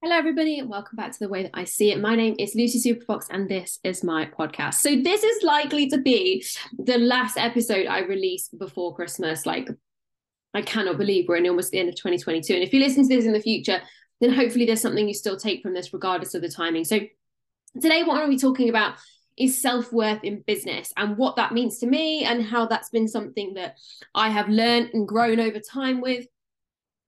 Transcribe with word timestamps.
Hello, 0.00 0.14
everybody, 0.14 0.60
and 0.60 0.70
welcome 0.70 0.94
back 0.94 1.10
to 1.10 1.18
The 1.18 1.28
Way 1.28 1.42
That 1.42 1.50
I 1.54 1.64
See 1.64 1.90
It. 1.90 2.00
My 2.00 2.14
name 2.14 2.36
is 2.38 2.54
Lucy 2.54 2.78
Superfox, 2.78 3.24
and 3.30 3.48
this 3.48 3.80
is 3.82 4.04
my 4.04 4.26
podcast. 4.26 4.74
So, 4.74 4.94
this 4.94 5.24
is 5.24 5.42
likely 5.42 5.88
to 5.88 5.98
be 5.98 6.46
the 6.78 6.98
last 6.98 7.36
episode 7.36 7.88
I 7.88 8.02
release 8.02 8.48
before 8.56 8.94
Christmas. 8.94 9.44
Like, 9.44 9.68
I 10.54 10.62
cannot 10.62 10.98
believe 10.98 11.26
we're 11.26 11.38
in 11.38 11.48
almost 11.48 11.72
the 11.72 11.80
end 11.80 11.88
of 11.88 11.96
2022. 11.96 12.54
And 12.54 12.62
if 12.62 12.72
you 12.72 12.78
listen 12.78 13.08
to 13.08 13.16
this 13.16 13.24
in 13.24 13.32
the 13.32 13.40
future, 13.40 13.80
then 14.20 14.32
hopefully 14.32 14.66
there's 14.66 14.80
something 14.80 15.08
you 15.08 15.14
still 15.14 15.36
take 15.36 15.62
from 15.62 15.74
this, 15.74 15.92
regardless 15.92 16.32
of 16.34 16.42
the 16.42 16.48
timing. 16.48 16.84
So, 16.84 17.00
today, 17.82 18.04
what 18.04 18.22
are 18.22 18.28
we 18.28 18.38
talking 18.38 18.68
about? 18.68 18.98
Is 19.36 19.60
self 19.60 19.92
worth 19.92 20.22
in 20.22 20.44
business 20.46 20.92
and 20.96 21.16
what 21.16 21.34
that 21.36 21.52
means 21.52 21.78
to 21.78 21.88
me, 21.88 22.22
and 22.22 22.44
how 22.44 22.66
that's 22.66 22.90
been 22.90 23.08
something 23.08 23.54
that 23.54 23.78
I 24.14 24.28
have 24.28 24.48
learned 24.48 24.90
and 24.94 25.08
grown 25.08 25.40
over 25.40 25.58
time 25.58 26.00
with 26.00 26.24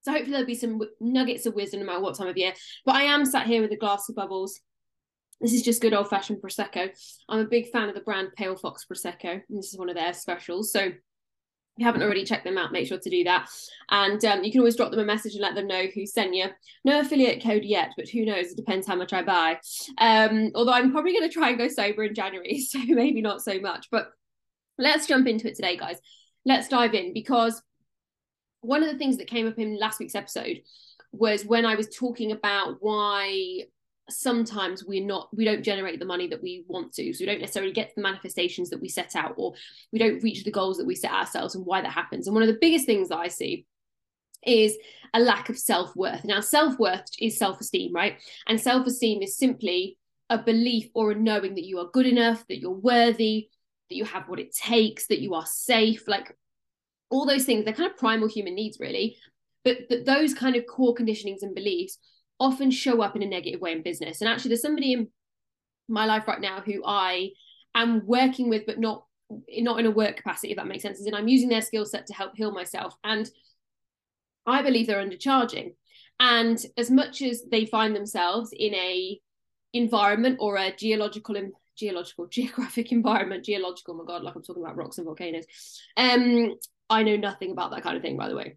so 0.03 0.12
hopefully 0.12 0.32
there'll 0.32 0.46
be 0.46 0.55
some 0.55 0.80
nuggets 1.01 1.46
of 1.46 1.55
wisdom 1.55 1.80
no 1.80 1.87
matter 1.87 2.01
what 2.01 2.16
time 2.16 2.29
of 2.29 2.37
year. 2.37 2.53
But 2.84 2.97
I 2.97 3.02
am 3.02 3.24
sat 3.24 3.47
here 3.47 3.61
with 3.61 3.73
a 3.73 3.77
glass 3.77 4.09
of 4.09 4.16
bubbles. 4.16 4.61
This 5.41 5.52
is 5.52 5.62
just 5.62 5.83
good 5.83 5.95
old 5.95 6.09
fashioned 6.09 6.41
prosecco. 6.43 6.91
I'm 7.29 7.41
a 7.41 7.45
big 7.45 7.70
fan 7.70 7.88
of 7.88 7.95
the 7.95 8.01
brand 8.02 8.29
Pale 8.37 8.57
Fox 8.57 8.84
Prosecco. 8.91 9.41
And 9.48 9.59
this 9.59 9.73
is 9.73 9.79
one 9.79 9.88
of 9.88 9.97
their 9.97 10.12
specials. 10.12 10.73
So 10.73 10.80
if 10.80 10.95
you 11.77 11.87
haven't 11.87 12.02
already 12.02 12.24
checked 12.24 12.45
them 12.45 12.59
out, 12.59 12.73
make 12.73 12.87
sure 12.87 12.98
to 12.98 13.10
do 13.10 13.24
that. 13.24 13.48
And 13.91 14.23
um, 14.24 14.45
you 14.45 14.52
can 14.52 14.60
always 14.60 14.77
drop 14.77 14.91
them 14.91 15.01
a 15.01 15.05
message 15.05 15.33
and 15.33 15.43
let 15.43 15.55
them 15.55 15.66
know 15.66 15.87
who 15.95 16.07
sent 16.07 16.35
you. 16.35 16.46
No 16.85 17.01
affiliate 17.01 17.43
code 17.43 17.65
yet, 17.65 17.91
but 17.96 18.09
who 18.09 18.24
knows? 18.24 18.52
It 18.52 18.57
depends 18.57 18.87
how 18.87 18.96
much 18.96 19.12
I 19.12 19.23
buy. 19.23 19.60
Um, 19.98 20.51
although 20.55 20.73
I'm 20.73 20.93
probably 20.93 21.12
going 21.12 21.29
to 21.29 21.32
try 21.32 21.51
and 21.51 21.59
go 21.59 21.69
sober 21.69 22.05
in 22.05 22.15
January, 22.15 22.59
so 22.69 22.79
maybe 22.87 23.23
not 23.23 23.43
so 23.43 23.59
much. 23.60 23.88
But 23.91 24.10
let's 24.79 25.07
jump 25.07 25.27
into 25.27 25.48
it 25.48 25.57
today, 25.57 25.77
guys. 25.77 25.98
Let's 26.45 26.69
dive 26.69 26.95
in 26.95 27.15
because 27.15 27.62
one 28.60 28.82
of 28.82 28.91
the 28.91 28.98
things 28.98 29.16
that 29.16 29.27
came 29.27 29.46
up 29.46 29.59
in 29.59 29.78
last 29.78 29.98
week's 29.98 30.14
episode 30.14 30.62
was 31.12 31.45
when 31.45 31.66
I 31.66 31.74
was 31.74 31.88
talking 31.88 32.32
about 32.32 32.77
why 32.80 33.64
sometimes 34.09 34.85
we're 34.85 35.04
not 35.04 35.29
we 35.37 35.45
don't 35.45 35.62
generate 35.62 35.98
the 35.98 36.04
money 36.04 36.26
that 36.29 36.43
we 36.43 36.65
want 36.68 36.93
to. 36.95 37.12
So 37.12 37.23
we 37.23 37.26
don't 37.26 37.40
necessarily 37.40 37.73
get 37.73 37.95
the 37.95 38.02
manifestations 38.02 38.70
that 38.70 38.80
we 38.80 38.88
set 38.88 39.16
out 39.16 39.35
or 39.37 39.54
we 39.93 39.98
don't 39.98 40.23
reach 40.23 40.45
the 40.45 40.51
goals 40.51 40.79
that 40.79 40.87
we 40.87 40.95
set 40.95 41.12
ourselves 41.12 41.54
and 41.54 41.65
why 41.65 41.80
that 41.80 41.93
happens. 41.93 42.26
And 42.26 42.35
one 42.35 42.43
of 42.43 42.48
the 42.48 42.59
biggest 42.60 42.87
things 42.87 43.09
that 43.09 43.18
i 43.18 43.29
see 43.29 43.66
is 44.45 44.76
a 45.13 45.20
lack 45.20 45.48
of 45.48 45.59
self-worth. 45.59 46.24
Now 46.24 46.40
self-worth 46.40 47.04
is 47.18 47.38
self-esteem 47.38 47.95
right? 47.95 48.20
And 48.46 48.60
self-esteem 48.60 49.23
is 49.23 49.37
simply 49.37 49.98
a 50.29 50.38
belief 50.38 50.90
or 50.95 51.10
a 51.10 51.15
knowing 51.15 51.54
that 51.57 51.66
you 51.66 51.79
are 51.79 51.90
good 51.92 52.07
enough 52.07 52.46
that 52.48 52.60
you're 52.60 52.70
worthy 52.70 53.48
that 53.90 53.96
you 53.96 54.04
have 54.04 54.29
what 54.29 54.40
it 54.40 54.54
takes 54.54 55.09
that 55.09 55.20
you 55.20 55.35
are 55.35 55.46
safe. 55.46 56.07
Like 56.09 56.37
all 57.11 57.27
those 57.27 57.45
things 57.45 57.65
they're 57.65 57.75
kind 57.75 57.91
of 57.91 57.97
primal 57.97 58.29
human 58.29 58.55
needs 58.55 58.79
really. 58.80 59.16
But, 59.63 59.89
but 59.91 60.07
those 60.07 60.33
kind 60.33 60.57
of 60.57 60.66
core 60.66 60.95
conditionings 60.95 61.43
and 61.43 61.55
beliefs 61.55 61.99
often 62.39 62.71
show 62.71 63.03
up 63.03 63.15
in 63.15 63.23
a 63.23 63.27
negative 63.27 63.61
way 63.61 63.73
in 63.73 63.83
business. 63.83 64.21
And 64.21 64.31
actually 64.31 64.50
there's 64.50 64.62
somebody 64.62 64.94
in 64.94 65.09
my 65.88 66.06
life 66.06 66.27
right 66.28 66.41
now 66.41 66.61
who 66.61 66.83
i 66.87 67.31
am 67.75 68.06
working 68.06 68.49
with 68.49 68.65
but 68.65 68.78
not 68.78 69.05
not 69.59 69.78
in 69.78 69.87
a 69.87 69.91
work 69.91 70.16
capacity 70.16 70.50
if 70.50 70.56
that 70.56 70.66
makes 70.66 70.83
sense. 70.83 71.00
And 71.00 71.15
i'm 71.15 71.28
using 71.28 71.49
their 71.49 71.62
skill 71.62 71.84
set 71.84 72.06
to 72.06 72.15
help 72.15 72.33
heal 72.34 72.53
myself 72.53 72.94
and 73.05 73.28
i 74.47 74.62
believe 74.62 74.87
they're 74.87 75.05
undercharging. 75.05 75.75
And 76.19 76.62
as 76.77 76.91
much 76.91 77.22
as 77.22 77.43
they 77.50 77.65
find 77.65 77.97
themselves 77.97 78.50
in 78.56 78.75
a 78.75 79.19
environment 79.72 80.38
or 80.41 80.56
a 80.56 80.75
geological 80.75 81.37
geological 81.77 82.27
geographic 82.31 82.93
environment 82.93 83.44
geological 83.44 83.94
oh 83.94 83.99
my 83.99 84.05
god 84.05 84.22
like 84.22 84.34
i'm 84.34 84.43
talking 84.43 84.62
about 84.62 84.77
rocks 84.77 84.99
and 84.99 85.06
volcanoes 85.06 85.47
um 85.97 86.55
I 86.91 87.03
know 87.05 87.16
nothing 87.16 87.53
about 87.53 87.71
that 87.71 87.83
kind 87.83 87.97
of 87.97 88.03
thing, 88.03 88.16
by 88.16 88.28
the 88.28 88.37
way. 88.37 88.56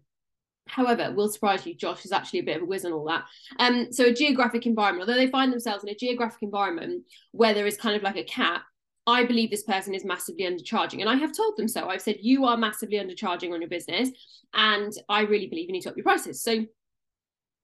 However, 0.66 1.12
will 1.12 1.28
surprise 1.28 1.66
you, 1.66 1.74
Josh 1.74 2.04
is 2.04 2.12
actually 2.12 2.40
a 2.40 2.44
bit 2.44 2.56
of 2.56 2.62
a 2.62 2.66
whiz 2.66 2.84
on 2.84 2.92
all 2.92 3.04
that. 3.06 3.24
Um, 3.58 3.92
so 3.92 4.06
a 4.06 4.14
geographic 4.14 4.66
environment, 4.66 5.08
although 5.08 5.20
they 5.20 5.30
find 5.30 5.52
themselves 5.52 5.84
in 5.84 5.90
a 5.90 5.94
geographic 5.94 6.42
environment 6.42 7.04
where 7.32 7.54
there 7.54 7.66
is 7.66 7.76
kind 7.76 7.96
of 7.96 8.02
like 8.02 8.16
a 8.16 8.24
cap, 8.24 8.62
I 9.06 9.24
believe 9.24 9.50
this 9.50 9.62
person 9.62 9.94
is 9.94 10.04
massively 10.04 10.44
undercharging. 10.44 11.00
And 11.00 11.08
I 11.08 11.16
have 11.16 11.36
told 11.36 11.56
them 11.56 11.68
so. 11.68 11.88
I've 11.88 12.00
said, 12.00 12.16
you 12.20 12.46
are 12.46 12.56
massively 12.56 12.96
undercharging 12.96 13.52
on 13.52 13.60
your 13.60 13.68
business. 13.68 14.08
And 14.54 14.92
I 15.08 15.22
really 15.22 15.46
believe 15.46 15.66
you 15.68 15.72
need 15.72 15.82
to 15.82 15.90
up 15.90 15.96
your 15.96 16.04
prices. 16.04 16.42
So 16.42 16.64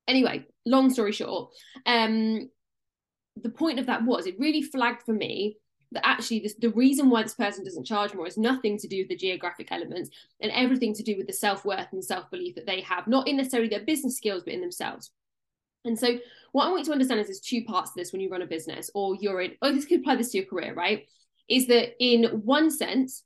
anyway, 0.07 0.47
long 0.67 0.91
story 0.91 1.13
short, 1.13 1.53
um, 1.87 2.51
the 3.37 3.49
point 3.49 3.79
of 3.79 3.87
that 3.87 4.05
was 4.05 4.27
it 4.27 4.39
really 4.39 4.61
flagged 4.61 5.03
for 5.05 5.15
me 5.15 5.57
that 5.93 6.07
actually 6.07 6.41
this, 6.41 6.55
the 6.55 6.71
reason 6.71 7.11
why 7.11 7.23
this 7.23 7.35
person 7.35 7.65
doesn't 7.65 7.87
charge 7.87 8.15
more 8.15 8.27
is 8.27 8.39
nothing 8.39 8.79
to 8.79 8.89
do 8.89 8.99
with 8.99 9.09
the 9.09 9.17
geographic 9.17 9.69
elements 9.71 10.11
and 10.41 10.53
everything 10.53 10.95
to 10.95 11.03
do 11.03 11.17
with 11.17 11.27
the 11.27 11.33
self-worth 11.33 11.89
and 11.93 12.05
self-belief 12.05 12.55
that 12.55 12.67
they 12.67 12.81
have 12.81 13.07
not 13.07 13.27
in 13.27 13.37
necessarily 13.37 13.69
their 13.69 13.85
business 13.85 14.17
skills 14.17 14.43
but 14.45 14.55
in 14.55 14.61
themselves. 14.61 15.11
And 15.85 15.99
so 15.99 16.19
what 16.53 16.67
i 16.67 16.69
want 16.69 16.81
you 16.81 16.87
to 16.87 16.93
understand 16.93 17.21
is 17.21 17.29
there's 17.29 17.41
two 17.41 17.65
parts 17.65 17.93
to 17.93 18.01
this 18.01 18.13
when 18.13 18.21
you 18.21 18.29
run 18.29 18.43
a 18.43 18.47
business 18.47 18.91
or 18.95 19.15
you're 19.15 19.41
in 19.41 19.53
oh 19.63 19.73
this 19.73 19.85
could 19.85 20.01
apply 20.01 20.17
this 20.17 20.31
to 20.33 20.39
your 20.39 20.47
career 20.47 20.75
right? 20.75 21.07
Is 21.49 21.67
that 21.69 21.95
in 21.99 22.25
one 22.45 22.71
sense 22.71 23.25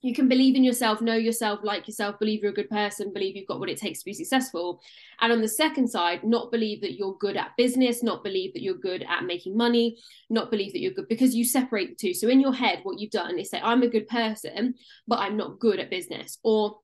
you 0.00 0.14
can 0.14 0.28
believe 0.28 0.54
in 0.54 0.62
yourself, 0.62 1.00
know 1.00 1.16
yourself, 1.16 1.60
like 1.64 1.88
yourself, 1.88 2.18
believe 2.20 2.40
you're 2.40 2.52
a 2.52 2.54
good 2.54 2.70
person, 2.70 3.12
believe 3.12 3.34
you've 3.34 3.48
got 3.48 3.58
what 3.58 3.68
it 3.68 3.78
takes 3.78 3.98
to 3.98 4.04
be 4.04 4.12
successful. 4.12 4.80
And 5.20 5.32
on 5.32 5.40
the 5.40 5.48
second 5.48 5.88
side, 5.88 6.22
not 6.22 6.52
believe 6.52 6.80
that 6.82 6.96
you're 6.96 7.16
good 7.18 7.36
at 7.36 7.56
business, 7.56 8.02
not 8.02 8.22
believe 8.22 8.52
that 8.54 8.62
you're 8.62 8.74
good 8.74 9.04
at 9.08 9.24
making 9.24 9.56
money, 9.56 9.98
not 10.30 10.52
believe 10.52 10.72
that 10.72 10.80
you're 10.80 10.92
good 10.92 11.08
because 11.08 11.34
you 11.34 11.44
separate 11.44 11.90
the 11.90 11.96
two. 11.96 12.14
So 12.14 12.28
in 12.28 12.40
your 12.40 12.54
head, 12.54 12.80
what 12.84 13.00
you've 13.00 13.10
done 13.10 13.38
is 13.40 13.50
say, 13.50 13.60
I'm 13.60 13.82
a 13.82 13.88
good 13.88 14.06
person, 14.06 14.74
but 15.08 15.18
I'm 15.18 15.36
not 15.36 15.58
good 15.58 15.80
at 15.80 15.90
business. 15.90 16.38
Or 16.44 16.78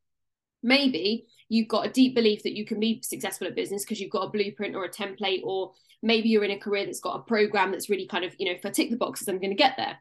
maybe 0.64 1.26
you've 1.48 1.68
got 1.68 1.86
a 1.86 1.92
deep 1.92 2.16
belief 2.16 2.42
that 2.42 2.56
you 2.56 2.64
can 2.64 2.80
be 2.80 3.00
successful 3.02 3.46
at 3.46 3.54
business 3.54 3.84
because 3.84 4.00
you've 4.00 4.10
got 4.10 4.26
a 4.26 4.30
blueprint 4.30 4.74
or 4.74 4.86
a 4.86 4.90
template, 4.90 5.42
or 5.44 5.70
maybe 6.02 6.30
you're 6.30 6.44
in 6.44 6.50
a 6.50 6.58
career 6.58 6.84
that's 6.84 7.00
got 7.00 7.20
a 7.20 7.22
program 7.22 7.70
that's 7.70 7.88
really 7.88 8.08
kind 8.08 8.24
of, 8.24 8.34
you 8.38 8.46
know, 8.46 8.56
if 8.56 8.66
I 8.66 8.70
tick 8.70 8.90
the 8.90 8.96
boxes, 8.96 9.28
I'm 9.28 9.38
going 9.38 9.50
to 9.50 9.56
get 9.56 9.76
there 9.76 9.98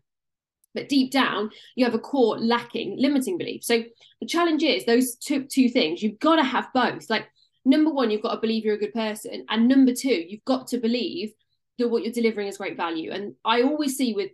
but 0.73 0.89
deep 0.89 1.11
down 1.11 1.49
you 1.75 1.85
have 1.85 1.93
a 1.93 1.99
core 1.99 2.37
lacking 2.39 2.97
limiting 2.99 3.37
belief. 3.37 3.63
So 3.63 3.83
the 4.19 4.27
challenge 4.27 4.63
is 4.63 4.85
those 4.85 5.15
two 5.15 5.45
two 5.45 5.69
things. 5.69 6.01
You've 6.01 6.19
got 6.19 6.37
to 6.37 6.43
have 6.43 6.67
both. 6.73 7.09
Like 7.09 7.27
number 7.65 7.91
one 7.91 8.11
you've 8.11 8.23
got 8.23 8.35
to 8.35 8.41
believe 8.41 8.65
you're 8.65 8.75
a 8.75 8.79
good 8.79 8.93
person. 8.93 9.45
And 9.49 9.67
number 9.67 9.93
two 9.93 10.23
you've 10.27 10.45
got 10.45 10.67
to 10.67 10.77
believe 10.77 11.33
that 11.79 11.87
what 11.87 12.03
you're 12.03 12.13
delivering 12.13 12.47
is 12.47 12.57
great 12.57 12.77
value. 12.77 13.11
And 13.11 13.35
i 13.45 13.61
always 13.61 13.97
see 13.97 14.13
with 14.13 14.31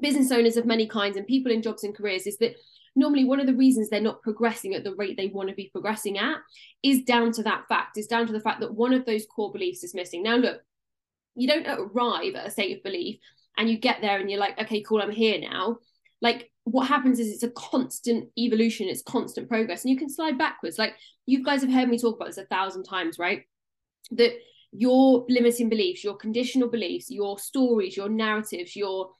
business 0.00 0.30
owners 0.30 0.56
of 0.56 0.66
many 0.66 0.86
kinds 0.86 1.16
and 1.16 1.26
people 1.26 1.50
in 1.50 1.62
jobs 1.62 1.84
and 1.84 1.96
careers 1.96 2.26
is 2.26 2.38
that 2.38 2.54
normally 2.94 3.24
one 3.24 3.40
of 3.40 3.46
the 3.46 3.54
reasons 3.54 3.88
they're 3.88 4.00
not 4.00 4.22
progressing 4.22 4.74
at 4.74 4.84
the 4.84 4.94
rate 4.94 5.16
they 5.16 5.28
want 5.28 5.48
to 5.48 5.54
be 5.54 5.70
progressing 5.72 6.18
at 6.18 6.36
is 6.82 7.02
down 7.02 7.32
to 7.32 7.42
that 7.42 7.64
fact 7.68 7.96
is 7.96 8.06
down 8.06 8.26
to 8.26 8.32
the 8.32 8.40
fact 8.40 8.60
that 8.60 8.74
one 8.74 8.92
of 8.92 9.04
those 9.06 9.26
core 9.26 9.52
beliefs 9.52 9.84
is 9.84 9.94
missing. 9.94 10.22
Now 10.22 10.36
look 10.36 10.60
you 11.34 11.46
don't 11.46 11.66
arrive 11.66 12.34
at 12.34 12.46
a 12.46 12.50
state 12.50 12.76
of 12.76 12.82
belief 12.82 13.18
and 13.58 13.68
you 13.68 13.76
get 13.76 14.00
there 14.00 14.18
and 14.18 14.30
you're 14.30 14.40
like 14.40 14.58
okay 14.58 14.82
cool 14.82 15.02
i'm 15.02 15.10
here 15.10 15.38
now. 15.38 15.78
Like 16.22 16.50
what 16.64 16.88
happens 16.88 17.18
is 17.18 17.28
it's 17.28 17.42
a 17.42 17.50
constant 17.50 18.28
evolution 18.38 18.88
it's 18.88 19.02
constant 19.02 19.48
progress 19.48 19.84
and 19.84 19.90
you 19.90 19.98
can 19.98 20.08
slide 20.08 20.38
backwards. 20.38 20.78
Like 20.78 20.94
you 21.26 21.44
guys 21.44 21.60
have 21.62 21.72
heard 21.72 21.88
me 21.88 21.98
talk 21.98 22.16
about 22.16 22.28
this 22.28 22.38
a 22.38 22.46
thousand 22.46 22.84
times 22.84 23.18
right? 23.18 23.42
That 24.12 24.32
your 24.72 25.26
limiting 25.28 25.68
beliefs 25.68 26.04
your 26.04 26.16
conditional 26.16 26.68
beliefs 26.68 27.10
your 27.10 27.38
stories 27.38 27.96
your 27.96 28.08
narratives 28.08 28.76
your 28.76 29.10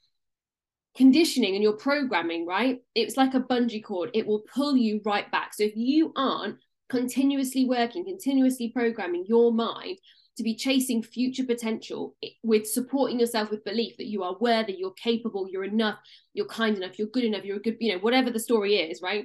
conditioning 0.96 1.54
and 1.54 1.62
your 1.62 1.74
programming 1.74 2.46
right? 2.46 2.78
It's 2.94 3.16
like 3.16 3.34
a 3.34 3.40
bungee 3.40 3.84
cord. 3.84 4.10
It 4.14 4.26
will 4.26 4.42
pull 4.54 4.76
you 4.76 5.00
right 5.04 5.30
back. 5.30 5.54
So 5.54 5.62
if 5.64 5.76
you 5.76 6.12
aren't 6.16 6.58
continuously 6.88 7.64
working 7.66 8.04
continuously 8.04 8.70
programming 8.70 9.24
your 9.26 9.52
mind 9.52 9.98
to 10.38 10.44
be 10.44 10.54
chasing 10.54 11.02
future 11.02 11.44
potential 11.44 12.16
with 12.44 12.66
supporting 12.66 13.18
yourself 13.18 13.50
with 13.50 13.64
belief 13.64 13.96
that 13.96 14.06
you 14.06 14.22
are 14.22 14.36
worthy, 14.40 14.72
you're 14.72 14.92
capable, 14.92 15.48
you're 15.50 15.64
enough, 15.64 15.98
you're 16.32 16.46
kind 16.46 16.76
enough, 16.76 16.96
you're 16.96 17.08
good 17.08 17.24
enough, 17.24 17.44
you're 17.44 17.56
a 17.56 17.60
good, 17.60 17.76
you 17.80 17.92
know, 17.92 17.98
whatever 17.98 18.30
the 18.30 18.38
story 18.38 18.76
is, 18.76 19.02
right? 19.02 19.24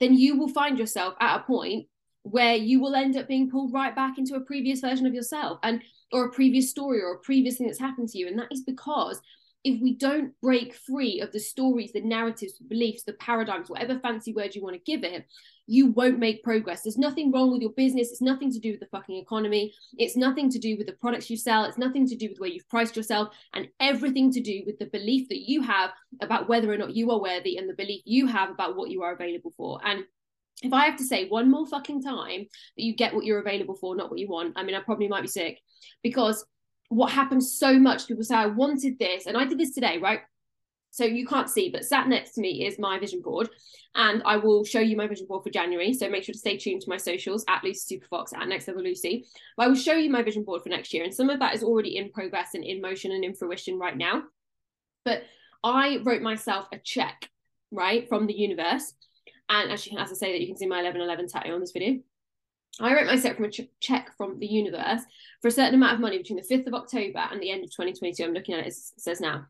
Then 0.00 0.18
you 0.18 0.36
will 0.36 0.48
find 0.48 0.76
yourself 0.76 1.14
at 1.20 1.40
a 1.40 1.44
point 1.44 1.86
where 2.24 2.56
you 2.56 2.80
will 2.80 2.96
end 2.96 3.16
up 3.16 3.28
being 3.28 3.48
pulled 3.48 3.72
right 3.72 3.94
back 3.94 4.18
into 4.18 4.34
a 4.34 4.40
previous 4.40 4.80
version 4.80 5.06
of 5.06 5.14
yourself 5.14 5.60
and 5.62 5.80
or 6.10 6.24
a 6.24 6.32
previous 6.32 6.68
story 6.68 7.00
or 7.00 7.14
a 7.14 7.20
previous 7.20 7.58
thing 7.58 7.68
that's 7.68 7.78
happened 7.78 8.08
to 8.08 8.18
you. 8.18 8.26
And 8.26 8.38
that 8.40 8.48
is 8.50 8.62
because 8.62 9.20
if 9.64 9.80
we 9.80 9.94
don't 9.94 10.32
break 10.40 10.74
free 10.74 11.20
of 11.20 11.30
the 11.30 11.38
stories, 11.38 11.92
the 11.92 12.00
narratives, 12.00 12.58
the 12.58 12.64
beliefs, 12.64 13.04
the 13.04 13.12
paradigms, 13.14 13.70
whatever 13.70 13.98
fancy 14.00 14.32
word 14.32 14.54
you 14.54 14.62
want 14.62 14.74
to 14.74 14.82
give 14.84 15.04
it, 15.04 15.24
you 15.66 15.86
won't 15.86 16.18
make 16.18 16.42
progress. 16.42 16.82
There's 16.82 16.98
nothing 16.98 17.30
wrong 17.30 17.52
with 17.52 17.62
your 17.62 17.72
business. 17.72 18.10
It's 18.10 18.20
nothing 18.20 18.50
to 18.50 18.58
do 18.58 18.72
with 18.72 18.80
the 18.80 18.86
fucking 18.86 19.16
economy. 19.16 19.72
It's 19.96 20.16
nothing 20.16 20.50
to 20.50 20.58
do 20.58 20.76
with 20.76 20.88
the 20.88 20.94
products 20.94 21.30
you 21.30 21.36
sell. 21.36 21.64
It's 21.64 21.78
nothing 21.78 22.08
to 22.08 22.16
do 22.16 22.28
with 22.28 22.38
where 22.38 22.50
you've 22.50 22.68
priced 22.68 22.96
yourself 22.96 23.28
and 23.54 23.68
everything 23.78 24.32
to 24.32 24.40
do 24.40 24.62
with 24.66 24.78
the 24.80 24.86
belief 24.86 25.28
that 25.28 25.48
you 25.48 25.62
have 25.62 25.90
about 26.20 26.48
whether 26.48 26.72
or 26.72 26.76
not 26.76 26.96
you 26.96 27.12
are 27.12 27.20
worthy 27.20 27.56
and 27.56 27.68
the 27.68 27.74
belief 27.74 28.02
you 28.04 28.26
have 28.26 28.50
about 28.50 28.76
what 28.76 28.90
you 28.90 29.02
are 29.02 29.12
available 29.12 29.52
for. 29.56 29.78
And 29.84 30.02
if 30.62 30.72
I 30.72 30.86
have 30.86 30.96
to 30.96 31.04
say 31.04 31.28
one 31.28 31.50
more 31.50 31.66
fucking 31.66 32.02
time 32.02 32.46
that 32.76 32.82
you 32.82 32.94
get 32.96 33.14
what 33.14 33.24
you're 33.24 33.40
available 33.40 33.76
for, 33.76 33.94
not 33.94 34.10
what 34.10 34.18
you 34.18 34.28
want, 34.28 34.54
I 34.56 34.64
mean, 34.64 34.74
I 34.74 34.80
probably 34.80 35.08
might 35.08 35.22
be 35.22 35.28
sick 35.28 35.60
because 36.02 36.44
what 36.92 37.10
happens 37.10 37.58
so 37.58 37.78
much 37.78 38.06
people 38.06 38.22
say 38.22 38.34
i 38.34 38.46
wanted 38.46 38.98
this 38.98 39.26
and 39.26 39.36
i 39.36 39.44
did 39.44 39.58
this 39.58 39.74
today 39.74 39.98
right 39.98 40.20
So 40.92 41.06
you 41.06 41.26
can't 41.26 41.48
see, 41.48 41.70
but 41.70 41.86
sat 41.86 42.06
next 42.06 42.32
to 42.32 42.42
me 42.42 42.66
is 42.66 42.78
my 42.78 42.98
vision 42.98 43.22
board. 43.22 43.48
And 43.94 44.22
I 44.26 44.36
will 44.36 44.62
show 44.62 44.80
you 44.80 44.94
my 44.94 45.06
vision 45.06 45.26
board 45.26 45.42
for 45.42 45.48
January. 45.48 45.94
So 45.94 46.08
make 46.08 46.22
sure 46.22 46.34
to 46.34 46.38
stay 46.38 46.58
tuned 46.58 46.82
to 46.82 46.90
my 46.90 46.98
socials 46.98 47.46
at 47.48 47.64
Lucy 47.64 47.98
Superfox 47.98 48.36
at 48.36 48.46
Next 48.46 48.68
Level 48.68 48.82
Lucy. 48.82 49.24
But 49.56 49.64
I 49.64 49.68
will 49.68 49.74
show 49.74 49.94
you 49.94 50.10
my 50.10 50.22
vision 50.22 50.44
board 50.44 50.62
for 50.62 50.68
next 50.68 50.92
year. 50.92 51.02
And 51.02 51.14
some 51.14 51.30
of 51.30 51.38
that 51.40 51.54
is 51.54 51.62
already 51.62 51.96
in 51.96 52.12
progress 52.12 52.50
and 52.52 52.62
in 52.62 52.82
motion 52.82 53.10
and 53.10 53.24
in 53.24 53.34
fruition 53.34 53.78
right 53.78 53.96
now. 53.96 54.24
But 55.06 55.22
I 55.64 56.00
wrote 56.04 56.20
myself 56.20 56.66
a 56.72 56.78
check, 56.78 57.30
right, 57.70 58.06
from 58.06 58.26
the 58.26 58.34
universe. 58.34 58.92
And 59.48 59.72
as, 59.72 59.86
you, 59.86 59.98
as 59.98 60.10
I 60.10 60.14
say 60.14 60.32
that 60.32 60.42
you 60.42 60.46
can 60.46 60.58
see 60.58 60.66
my 60.66 60.82
1111 60.82 61.28
tattoo 61.28 61.54
on 61.54 61.60
this 61.60 61.72
video. 61.72 62.00
I 62.80 62.94
wrote 62.94 63.06
myself 63.06 63.36
from 63.36 63.44
a 63.44 63.50
ch- 63.50 63.68
check 63.80 64.16
from 64.16 64.38
the 64.38 64.46
universe 64.46 65.02
for 65.40 65.48
a 65.48 65.52
certain 65.52 65.74
amount 65.74 65.94
of 65.94 66.00
money 66.00 66.18
between 66.18 66.38
the 66.38 66.54
5th 66.54 66.66
of 66.66 66.74
October 66.74 67.18
and 67.30 67.40
the 67.40 67.50
end 67.50 67.64
of 67.64 67.70
2022. 67.70 68.24
I'm 68.24 68.32
looking 68.32 68.54
at 68.54 68.60
it, 68.60 68.68
it 68.68 68.74
says 68.74 69.20
now. 69.20 69.46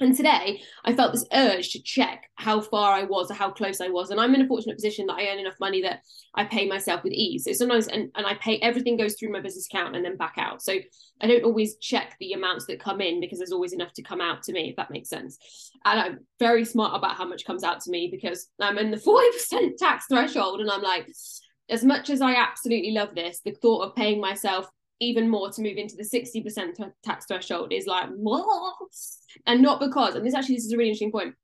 And 0.00 0.16
today 0.16 0.60
I 0.84 0.92
felt 0.92 1.12
this 1.12 1.26
urge 1.32 1.70
to 1.70 1.82
check 1.82 2.28
how 2.34 2.60
far 2.60 2.92
I 2.92 3.04
was 3.04 3.30
or 3.30 3.34
how 3.34 3.50
close 3.50 3.80
I 3.80 3.88
was. 3.88 4.10
And 4.10 4.20
I'm 4.20 4.34
in 4.34 4.40
a 4.40 4.46
fortunate 4.46 4.74
position 4.74 5.06
that 5.06 5.18
I 5.18 5.28
earn 5.28 5.38
enough 5.38 5.60
money 5.60 5.82
that 5.82 6.00
I 6.34 6.44
pay 6.44 6.66
myself 6.66 7.04
with 7.04 7.12
ease. 7.12 7.44
So 7.44 7.52
sometimes, 7.52 7.86
and, 7.86 8.10
and 8.16 8.26
I 8.26 8.34
pay 8.34 8.58
everything 8.58 8.96
goes 8.96 9.14
through 9.14 9.30
my 9.30 9.40
business 9.40 9.66
account 9.66 9.94
and 9.94 10.04
then 10.04 10.16
back 10.16 10.34
out. 10.36 10.62
So 10.62 10.78
I 11.20 11.26
don't 11.28 11.44
always 11.44 11.76
check 11.76 12.16
the 12.18 12.32
amounts 12.32 12.66
that 12.66 12.80
come 12.80 13.00
in 13.00 13.20
because 13.20 13.38
there's 13.38 13.52
always 13.52 13.72
enough 13.72 13.92
to 13.92 14.02
come 14.02 14.20
out 14.20 14.42
to 14.44 14.52
me, 14.52 14.70
if 14.70 14.76
that 14.76 14.90
makes 14.90 15.10
sense. 15.10 15.38
And 15.84 16.00
I'm 16.00 16.18
very 16.40 16.64
smart 16.64 16.96
about 16.96 17.16
how 17.16 17.26
much 17.26 17.44
comes 17.44 17.62
out 17.62 17.80
to 17.82 17.90
me 17.90 18.08
because 18.10 18.48
I'm 18.60 18.78
in 18.78 18.90
the 18.90 18.96
40% 18.96 19.76
tax 19.76 20.06
threshold. 20.06 20.60
And 20.60 20.72
I'm 20.72 20.82
like, 20.82 21.06
as 21.68 21.84
much 21.84 22.10
as 22.10 22.20
I 22.20 22.34
absolutely 22.34 22.92
love 22.92 23.14
this, 23.14 23.40
the 23.40 23.52
thought 23.52 23.82
of 23.82 23.96
paying 23.96 24.20
myself 24.20 24.68
even 25.00 25.28
more 25.28 25.50
to 25.50 25.62
move 25.62 25.76
into 25.76 25.96
the 25.96 26.02
60% 26.02 26.74
t- 26.74 26.84
tax 27.02 27.26
threshold 27.26 27.72
is 27.72 27.86
like, 27.86 28.08
what? 28.10 28.76
And 29.46 29.62
not 29.62 29.80
because, 29.80 30.14
and 30.14 30.26
this 30.26 30.34
actually 30.34 30.56
this 30.56 30.66
is 30.66 30.72
a 30.72 30.76
really 30.76 30.90
interesting 30.90 31.12
point, 31.12 31.34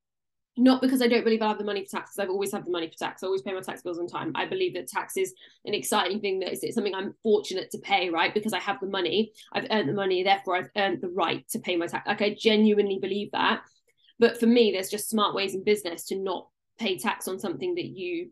not 0.57 0.81
because 0.81 1.01
I 1.01 1.09
don't 1.09 1.25
believe 1.25 1.43
I 1.43 1.49
have 1.49 1.59
the 1.59 1.65
money 1.65 1.85
for 1.85 1.97
tax, 1.97 2.11
because 2.11 2.25
I've 2.25 2.31
always 2.31 2.53
had 2.53 2.67
the 2.67 2.71
money 2.71 2.89
for 2.89 2.97
tax. 2.99 3.23
I 3.23 3.27
always 3.27 3.43
pay 3.43 3.53
my 3.53 3.61
tax 3.61 3.83
bills 3.83 3.99
on 3.99 4.07
time. 4.07 4.33
I 4.35 4.47
believe 4.47 4.75
that 4.75 4.89
tax 4.89 5.17
is 5.17 5.35
an 5.65 5.75
exciting 5.75 6.21
thing 6.21 6.41
that 6.41 6.53
is 6.53 6.75
something 6.75 6.95
I'm 6.95 7.15
fortunate 7.23 7.71
to 7.71 7.79
pay, 7.79 8.11
right? 8.11 8.33
Because 8.33 8.53
I 8.53 8.61
have 8.61 8.79
the 8.81 8.87
money, 8.87 9.33
I've 9.53 9.67
earned 9.71 9.89
the 9.89 9.95
money, 9.95 10.23
therefore 10.23 10.57
I've 10.57 10.71
earned 10.77 11.01
the 11.01 11.09
right 11.09 11.47
to 11.49 11.59
pay 11.59 11.77
my 11.77 11.87
tax. 11.87 12.07
Like 12.07 12.23
I 12.23 12.37
genuinely 12.39 12.99
believe 13.01 13.31
that. 13.33 13.63
But 14.19 14.39
for 14.39 14.47
me, 14.47 14.71
there's 14.71 14.91
just 14.91 15.09
smart 15.09 15.35
ways 15.35 15.55
in 15.55 15.65
business 15.65 16.05
to 16.07 16.17
not 16.17 16.49
pay 16.79 16.99
tax 16.99 17.27
on 17.27 17.39
something 17.39 17.75
that 17.77 17.87
you 17.87 18.31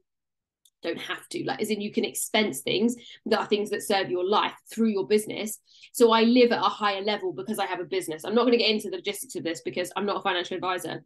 don't 0.82 1.00
have 1.00 1.28
to 1.28 1.44
like 1.44 1.60
as 1.60 1.70
in 1.70 1.80
you 1.80 1.92
can 1.92 2.04
expense 2.04 2.60
things 2.60 2.96
that 3.26 3.40
are 3.40 3.46
things 3.46 3.70
that 3.70 3.82
serve 3.82 4.10
your 4.10 4.28
life 4.28 4.54
through 4.72 4.88
your 4.88 5.06
business. 5.06 5.58
So 5.92 6.12
i 6.12 6.22
live 6.22 6.52
at 6.52 6.58
a 6.58 6.62
higher 6.62 7.02
level 7.02 7.32
because 7.32 7.58
i 7.58 7.66
have 7.66 7.80
a 7.80 7.84
business. 7.84 8.24
I'm 8.24 8.34
not 8.34 8.42
going 8.42 8.52
to 8.52 8.58
get 8.58 8.70
into 8.70 8.90
the 8.90 8.96
logistics 8.96 9.34
of 9.36 9.44
this 9.44 9.60
because 9.64 9.92
i'm 9.96 10.06
not 10.06 10.18
a 10.18 10.22
financial 10.22 10.56
advisor 10.56 11.04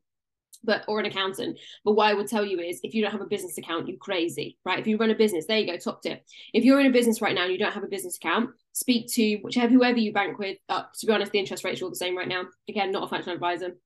but 0.64 0.84
or 0.86 1.00
an 1.00 1.06
accountant. 1.06 1.58
But 1.84 1.94
what 1.94 2.10
i 2.10 2.14
would 2.14 2.28
tell 2.28 2.44
you 2.44 2.60
is 2.60 2.80
if 2.82 2.94
you 2.94 3.02
don't 3.02 3.12
have 3.12 3.20
a 3.20 3.26
business 3.26 3.58
account 3.58 3.88
you're 3.88 3.96
crazy 3.96 4.58
right? 4.64 4.78
If 4.78 4.86
you 4.86 4.96
run 4.96 5.10
a 5.10 5.14
business 5.14 5.46
there 5.46 5.58
you 5.58 5.66
go 5.66 5.76
top 5.76 6.02
tip. 6.02 6.24
If 6.52 6.64
you're 6.64 6.80
in 6.80 6.86
a 6.86 6.90
business 6.90 7.20
right 7.20 7.34
now 7.34 7.44
and 7.44 7.52
you 7.52 7.58
don't 7.58 7.72
have 7.72 7.84
a 7.84 7.88
business 7.88 8.16
account 8.16 8.50
speak 8.72 9.08
to 9.12 9.36
whichever 9.42 9.72
whoever 9.72 9.98
you 9.98 10.12
bank 10.12 10.38
with 10.38 10.58
uh, 10.68 10.84
to 10.98 11.06
be 11.06 11.12
honest 11.12 11.32
the 11.32 11.38
interest 11.38 11.64
rates 11.64 11.80
are 11.80 11.86
all 11.86 11.90
the 11.90 11.96
same 11.96 12.16
right 12.16 12.28
now. 12.28 12.44
Again 12.68 12.92
not 12.92 13.04
a 13.04 13.08
financial 13.08 13.32
advisor 13.32 13.76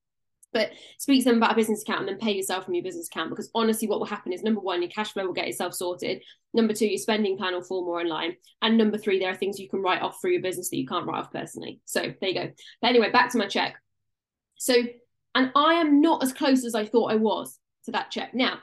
but 0.57 0.71
speak 0.97 1.23
to 1.23 1.29
them 1.29 1.37
about 1.37 1.51
a 1.51 1.55
business 1.55 1.83
account 1.83 1.99
and 1.99 2.09
then 2.09 2.17
pay 2.17 2.31
yourself 2.31 2.65
from 2.65 2.73
your 2.73 2.83
business 2.83 3.07
account 3.07 3.29
because 3.29 3.51
honestly 3.53 3.87
what 3.87 3.99
will 3.99 4.07
happen 4.07 4.33
is 4.33 4.41
number 4.41 4.59
one 4.59 4.81
your 4.81 4.89
cash 4.89 5.13
flow 5.13 5.27
will 5.27 5.33
get 5.33 5.47
itself 5.47 5.75
sorted. 5.75 6.23
Number 6.51 6.73
two 6.73 6.87
your 6.87 6.97
spending 6.97 7.37
plan 7.37 7.53
will 7.53 7.61
fall 7.61 7.85
more 7.85 8.01
in 8.01 8.07
line. 8.07 8.35
And 8.63 8.75
number 8.75 8.97
three 8.97 9.19
there 9.19 9.29
are 9.29 9.35
things 9.35 9.59
you 9.59 9.69
can 9.69 9.83
write 9.83 10.01
off 10.01 10.17
for 10.19 10.31
your 10.31 10.41
business 10.41 10.71
that 10.71 10.77
you 10.77 10.87
can't 10.87 11.05
write 11.05 11.19
off 11.19 11.31
personally. 11.31 11.79
So 11.85 12.11
there 12.19 12.29
you 12.29 12.33
go. 12.33 12.51
But 12.81 12.87
anyway 12.87 13.11
back 13.11 13.31
to 13.33 13.37
my 13.37 13.47
check. 13.47 13.75
So 14.57 14.73
and 15.35 15.51
i 15.55 15.75
am 15.75 16.01
not 16.01 16.23
as 16.23 16.33
close 16.33 16.65
as 16.65 16.73
i 16.73 16.83
thought 16.83 17.11
i 17.11 17.15
was 17.15 17.59
to 17.85 17.91
that 17.91 18.09
check. 18.09 18.33
Now 18.33 18.57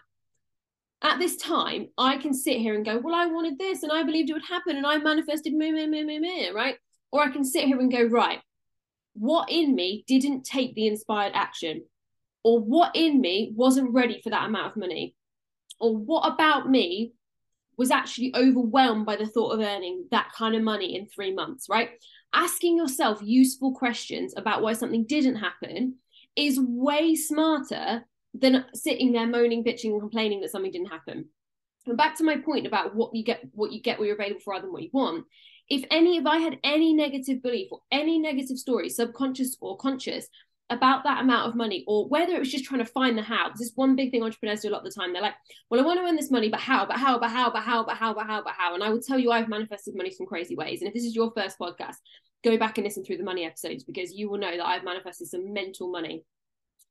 at 1.02 1.20
this 1.20 1.37
time 1.37 1.90
i 1.97 2.17
can 2.17 2.35
sit 2.35 2.56
here 2.56 2.75
and 2.75 2.85
go 2.85 2.99
well 2.99 3.14
i 3.14 3.26
wanted 3.26 3.58
this 3.58 3.85
and 3.85 3.93
i 3.93 4.02
believed 4.02 4.31
it 4.31 4.32
would 4.32 4.49
happen 4.49 4.76
and 4.76 4.87
i 4.87 4.97
manifested 4.97 5.52
me 5.52 5.70
me 5.70 5.87
me 5.87 6.02
me 6.02 6.19
me 6.19 6.50
right? 6.50 6.76
Or 7.12 7.23
i 7.23 7.31
can 7.31 7.44
sit 7.44 7.67
here 7.67 7.79
and 7.79 7.93
go 7.93 8.02
right 8.02 8.40
what 9.14 9.50
in 9.50 9.75
me 9.75 10.05
didn't 10.06 10.44
take 10.44 10.75
the 10.75 10.87
inspired 10.87 11.32
action? 11.34 11.84
Or 12.43 12.61
what 12.61 12.94
in 12.94 13.20
me 13.20 13.52
wasn't 13.55 13.94
ready 13.94 14.20
for 14.22 14.31
that 14.31 14.46
amount 14.46 14.72
of 14.72 14.76
money? 14.76 15.14
Or 15.81 15.96
what 15.96 16.31
about 16.32 16.69
me 16.69 17.12
was 17.76 17.90
actually 17.90 18.34
overwhelmed 18.37 19.06
by 19.06 19.16
the 19.16 19.26
thought 19.26 19.50
of 19.50 19.61
earning 19.61 20.06
that 20.11 20.31
kind 20.32 20.55
of 20.55 20.62
money 20.62 20.96
in 20.96 21.06
three 21.06 21.32
months 21.32 21.66
right? 21.69 21.90
Asking 22.32 22.76
yourself 22.76 23.20
useful 23.22 23.75
questions 23.75 24.34
about 24.37 24.62
why 24.62 24.75
something 24.75 25.05
didn't 25.05 25.37
happen 25.37 25.96
is 26.37 26.61
way 26.61 27.14
smarter 27.14 28.05
than 28.32 28.64
sitting 28.75 29.12
there 29.12 29.26
moaning 29.26 29.64
bitching 29.64 29.93
and 29.93 30.00
complaining 30.00 30.40
that 30.40 30.50
something 30.50 30.72
didn't 30.72 30.90
happen. 30.90 31.26
And 31.87 31.96
back 31.96 32.16
to 32.16 32.25
my 32.25 32.38
point 32.38 32.66
about 32.66 32.94
what 32.94 33.14
you 33.14 33.25
get 33.25 33.43
what 33.52 33.72
you 33.72 33.81
get 33.81 33.99
what 33.99 34.06
you're 34.06 34.16
available 34.16 34.40
for 34.40 34.52
rather 34.52 34.62
than 34.62 34.72
what 34.72 34.82
you 34.82 34.90
want 34.93 35.26
if 35.75 35.85
any 35.91 36.17
if 36.17 36.26
i 36.26 36.38
had 36.38 36.59
any 36.62 36.94
negative 36.94 37.43
belief 37.43 37.69
or 37.73 37.81
any 37.91 38.19
negative 38.19 38.56
story 38.56 38.88
subconscious 38.88 39.56
or 39.61 39.76
conscious 39.76 40.29
about 40.71 41.05
that 41.05 41.21
amount 41.21 41.47
of 41.49 41.55
money 41.55 41.85
or 41.87 42.09
whether 42.09 42.35
it 42.35 42.38
was 42.38 42.50
just 42.50 42.65
trying 42.65 42.82
to 42.82 42.91
find 42.91 43.19
the 43.19 43.23
how 43.23 43.50
this 43.50 43.61
is 43.61 43.73
one 43.75 43.94
big 43.94 44.11
thing 44.11 44.23
entrepreneurs 44.23 44.61
do 44.61 44.69
a 44.69 44.71
lot 44.71 44.79
of 44.79 44.85
the 44.85 44.99
time 44.99 45.12
they're 45.12 45.21
like 45.21 45.35
well 45.69 45.81
i 45.81 45.85
want 45.85 45.99
to 45.99 46.05
earn 46.05 46.17
this 46.17 46.31
money 46.31 46.49
but 46.49 46.61
how 46.61 46.87
but 46.87 46.97
how 46.97 47.19
but 47.19 47.29
how 47.29 47.50
but 47.50 47.62
how 47.62 47.85
but 47.85 47.97
how 47.97 48.15
but 48.15 48.26
how 48.26 48.43
but 48.43 48.55
how? 48.56 48.75
And 48.75 48.82
i 48.82 48.88
would 48.88 49.03
tell 49.03 49.19
you 49.19 49.31
i've 49.31 49.49
manifested 49.49 49.94
money 49.94 50.11
some 50.11 50.26
crazy 50.26 50.56
ways. 50.56 50.81
And 50.81 50.88
if 50.88 50.94
this 50.94 51.05
is 51.05 51.15
your 51.15 51.32
first 51.37 51.59
podcast 51.59 51.97
go 52.43 52.56
back 52.56 52.79
and 52.79 52.85
listen 52.85 53.05
through 53.05 53.19
the 53.19 53.25
money 53.25 53.44
episodes 53.44 53.85
because 53.85 54.12
you 54.12 54.31
will 54.31 54.38
know 54.38 54.56
that 54.56 54.67
i've 54.67 54.85
manifested 54.85 55.29
some 55.29 55.53
mental 55.53 55.91
money. 55.91 56.25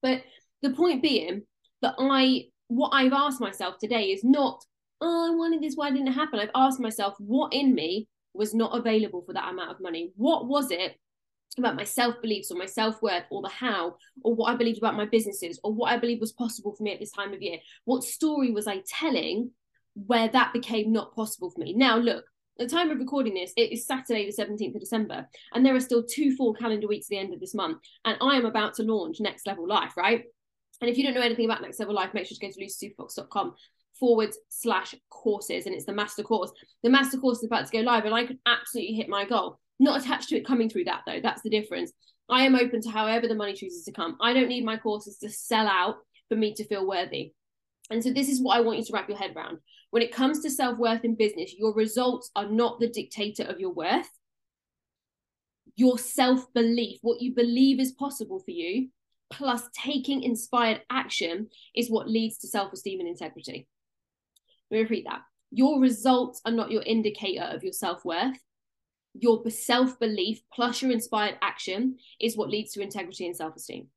But 0.02 0.24
the 0.62 0.72
point 0.72 1.02
being 1.02 1.44
that 1.82 1.96
i 2.00 2.46
what 2.68 2.90
i've 2.90 3.14
asked 3.14 3.42
myself 3.42 3.76
today 3.80 4.06
is 4.06 4.24
not 4.24 4.64
oh 5.02 5.32
i 5.32 5.36
wanted 5.36 5.62
this 5.62 5.76
why 5.76 5.90
didn't 5.90 6.08
it 6.10 6.14
happen? 6.14 6.40
I've 6.40 6.50
asked 6.54 6.80
myself 6.80 7.16
what 7.18 7.54
in 7.54 7.74
me 7.74 8.08
was 8.34 8.54
not 8.54 8.78
available 8.78 9.22
for 9.22 9.34
that 9.34 9.50
amount 9.50 9.72
of 9.72 9.82
money. 9.82 10.12
What 10.16 10.48
was 10.48 10.72
it 10.72 10.98
about 11.58 11.76
my 11.76 11.84
self 11.84 12.22
beliefs 12.22 12.52
or 12.52 12.58
my 12.58 12.66
self 12.66 13.02
worth 13.02 13.24
or 13.30 13.42
the 13.42 13.50
how 13.50 13.96
or 14.24 14.34
what 14.34 14.52
I 14.52 14.56
believed 14.56 14.80
about 14.80 14.96
my 14.96 15.06
businesses 15.06 15.60
or 15.64 15.74
what 15.74 15.92
I 15.92 15.98
believed 15.98 16.22
was 16.22 16.32
possible 16.32 16.76
for 16.76 16.84
me 16.84 16.94
at 16.94 17.00
this 17.00 17.12
time 17.12 17.34
of 17.34 17.42
year? 17.42 17.60
What 17.86 18.04
story 18.04 18.52
was 18.52 18.68
I 18.68 18.82
telling 18.88 19.52
where 19.94 20.28
that 20.28 20.54
became 20.54 20.92
not 20.92 21.16
possible 21.16 21.52
for 21.52 21.60
me? 21.60 21.74
Now, 21.74 21.98
look, 21.98 22.26
at 22.60 22.70
the 22.70 22.76
time 22.76 22.92
of 22.92 23.00
recording 23.00 23.34
this, 23.34 23.54
it 23.58 23.72
is 23.72 23.88
Saturday, 23.88 24.30
the 24.30 24.44
17th 24.44 24.76
of 24.76 24.82
December, 24.82 25.28
and 25.54 25.66
there 25.66 25.76
are 25.76 25.80
still 25.80 26.04
two 26.04 26.36
full 26.36 26.54
calendar 26.54 26.88
weeks 26.88 27.08
at 27.08 27.10
the 27.10 27.18
end 27.18 27.34
of 27.34 27.40
this 27.40 27.56
month. 27.56 27.80
And 28.06 28.18
I 28.22 28.36
am 28.36 28.46
about 28.46 28.76
to 28.76 28.84
launch 28.84 29.20
Next 29.20 29.48
Level 29.48 29.68
Life, 29.68 29.98
right? 29.98 30.24
And 30.82 30.90
if 30.90 30.98
you 30.98 31.04
don't 31.04 31.16
know 31.16 31.22
anything 31.22 31.46
about 31.46 31.62
Next 31.62 31.80
Level 31.80 31.96
Life, 31.96 32.14
make 32.14 32.28
sure 32.28 32.38
to 32.40 32.48
go 32.48 32.52
to 32.52 32.60
lucysuperfox.com 32.60 33.56
forward 34.00 34.32
slash 34.50 34.96
courses 35.10 35.66
and 35.66 35.76
it's 35.76 35.86
the 35.86 35.94
master 35.94 36.24
course. 36.24 36.52
The 36.84 36.90
master 36.90 37.18
course 37.18 37.40
is 37.40 37.46
about 37.46 37.66
to 37.66 37.72
go 37.72 37.80
live 37.80 38.06
and 38.06 38.14
i 38.14 38.26
could 38.26 38.40
absolutely 38.46 38.96
hit 38.96 39.10
my 39.10 39.26
goal. 39.26 39.60
Not 39.80 40.02
attached 40.02 40.30
to 40.30 40.38
it 40.38 40.46
coming 40.46 40.70
through 40.70 40.86
that 40.86 41.02
though. 41.06 41.20
That's 41.22 41.42
the 41.42 41.50
difference. 41.50 41.92
I 42.30 42.44
am 42.44 42.56
open 42.56 42.82
to 42.82 42.90
however 42.90 43.28
the 43.28 43.36
money 43.36 43.54
chooses 43.54 43.84
to 43.86 43.92
come. 43.92 44.18
I 44.22 44.34
don't 44.34 44.48
need 44.48 44.66
my 44.66 44.78
courses 44.78 45.18
to 45.20 45.30
sell 45.30 45.68
out 45.68 45.98
for 46.30 46.36
me 46.36 46.54
to 46.56 46.66
feel 46.66 46.88
worthy. 46.88 47.34
And 47.90 48.04
so 48.04 48.12
this 48.12 48.30
is 48.30 48.42
what 48.42 48.58
i 48.58 48.62
want 48.62 48.80
you 48.80 48.86
to 48.86 48.94
wrap 48.94 49.10
your 49.10 49.18
head 49.18 49.36
around. 49.36 49.60
When 49.92 50.04
it 50.04 50.14
comes 50.14 50.42
to 50.42 50.50
self-worth 50.50 51.04
in 51.04 51.16
business 51.16 51.54
your 51.58 51.74
results 51.74 52.32
are 52.36 52.50
not 52.50 52.80
the 52.80 52.90
dictator 52.90 53.44
of 53.44 53.60
your 53.60 53.74
worth. 53.74 54.10
Your 55.76 55.98
self-belief 55.98 57.00
what 57.02 57.22
you 57.22 57.34
believe 57.34 57.80
is 57.80 57.92
possible 57.92 58.40
for 58.40 58.52
you 58.52 58.90
plus 59.32 59.64
taking 59.74 60.22
inspired 60.22 60.82
action 60.92 61.48
is 61.76 61.90
what 61.90 62.08
leads 62.08 62.38
to 62.38 62.48
self-esteem 62.48 63.00
and 63.00 63.10
integrity 63.10 63.68
let 64.74 64.80
me 64.80 64.84
repeat 64.84 65.06
that. 65.08 65.22
Your 65.52 65.80
results 65.80 66.42
are 66.46 66.52
not 66.52 66.72
your 66.72 66.82
indicator 66.82 67.44
of 67.44 67.64
your 67.64 67.74
self 67.74 68.04
worth. 68.04 68.38
Your 69.14 69.48
self 69.52 70.00
belief 70.00 70.42
plus 70.52 70.82
your 70.82 70.92
inspired 70.92 71.38
action 71.44 71.98
is 72.20 72.36
what 72.36 72.50
leads 72.50 72.72
to 72.74 72.82
integrity 72.82 73.28
and 73.28 73.36
self 73.36 73.56
esteem. 73.56 73.88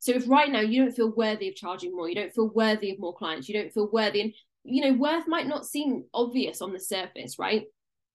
So 0.00 0.12
if 0.12 0.26
right 0.26 0.50
now 0.50 0.60
you 0.60 0.82
don't 0.82 0.96
feel 0.96 1.12
worthy 1.14 1.48
of 1.48 1.54
charging 1.54 1.94
more, 1.94 2.08
you 2.08 2.14
don't 2.14 2.32
feel 2.32 2.48
worthy 2.48 2.90
of 2.90 2.98
more 2.98 3.14
clients, 3.14 3.46
you 3.46 3.60
don't 3.60 3.72
feel 3.72 3.90
worthy, 3.92 4.22
and 4.22 4.32
you 4.64 4.82
know, 4.82 4.98
worth 4.98 5.28
might 5.28 5.46
not 5.46 5.66
seem 5.66 6.04
obvious 6.14 6.62
on 6.62 6.72
the 6.72 6.80
surface, 6.80 7.38
right? 7.38 7.66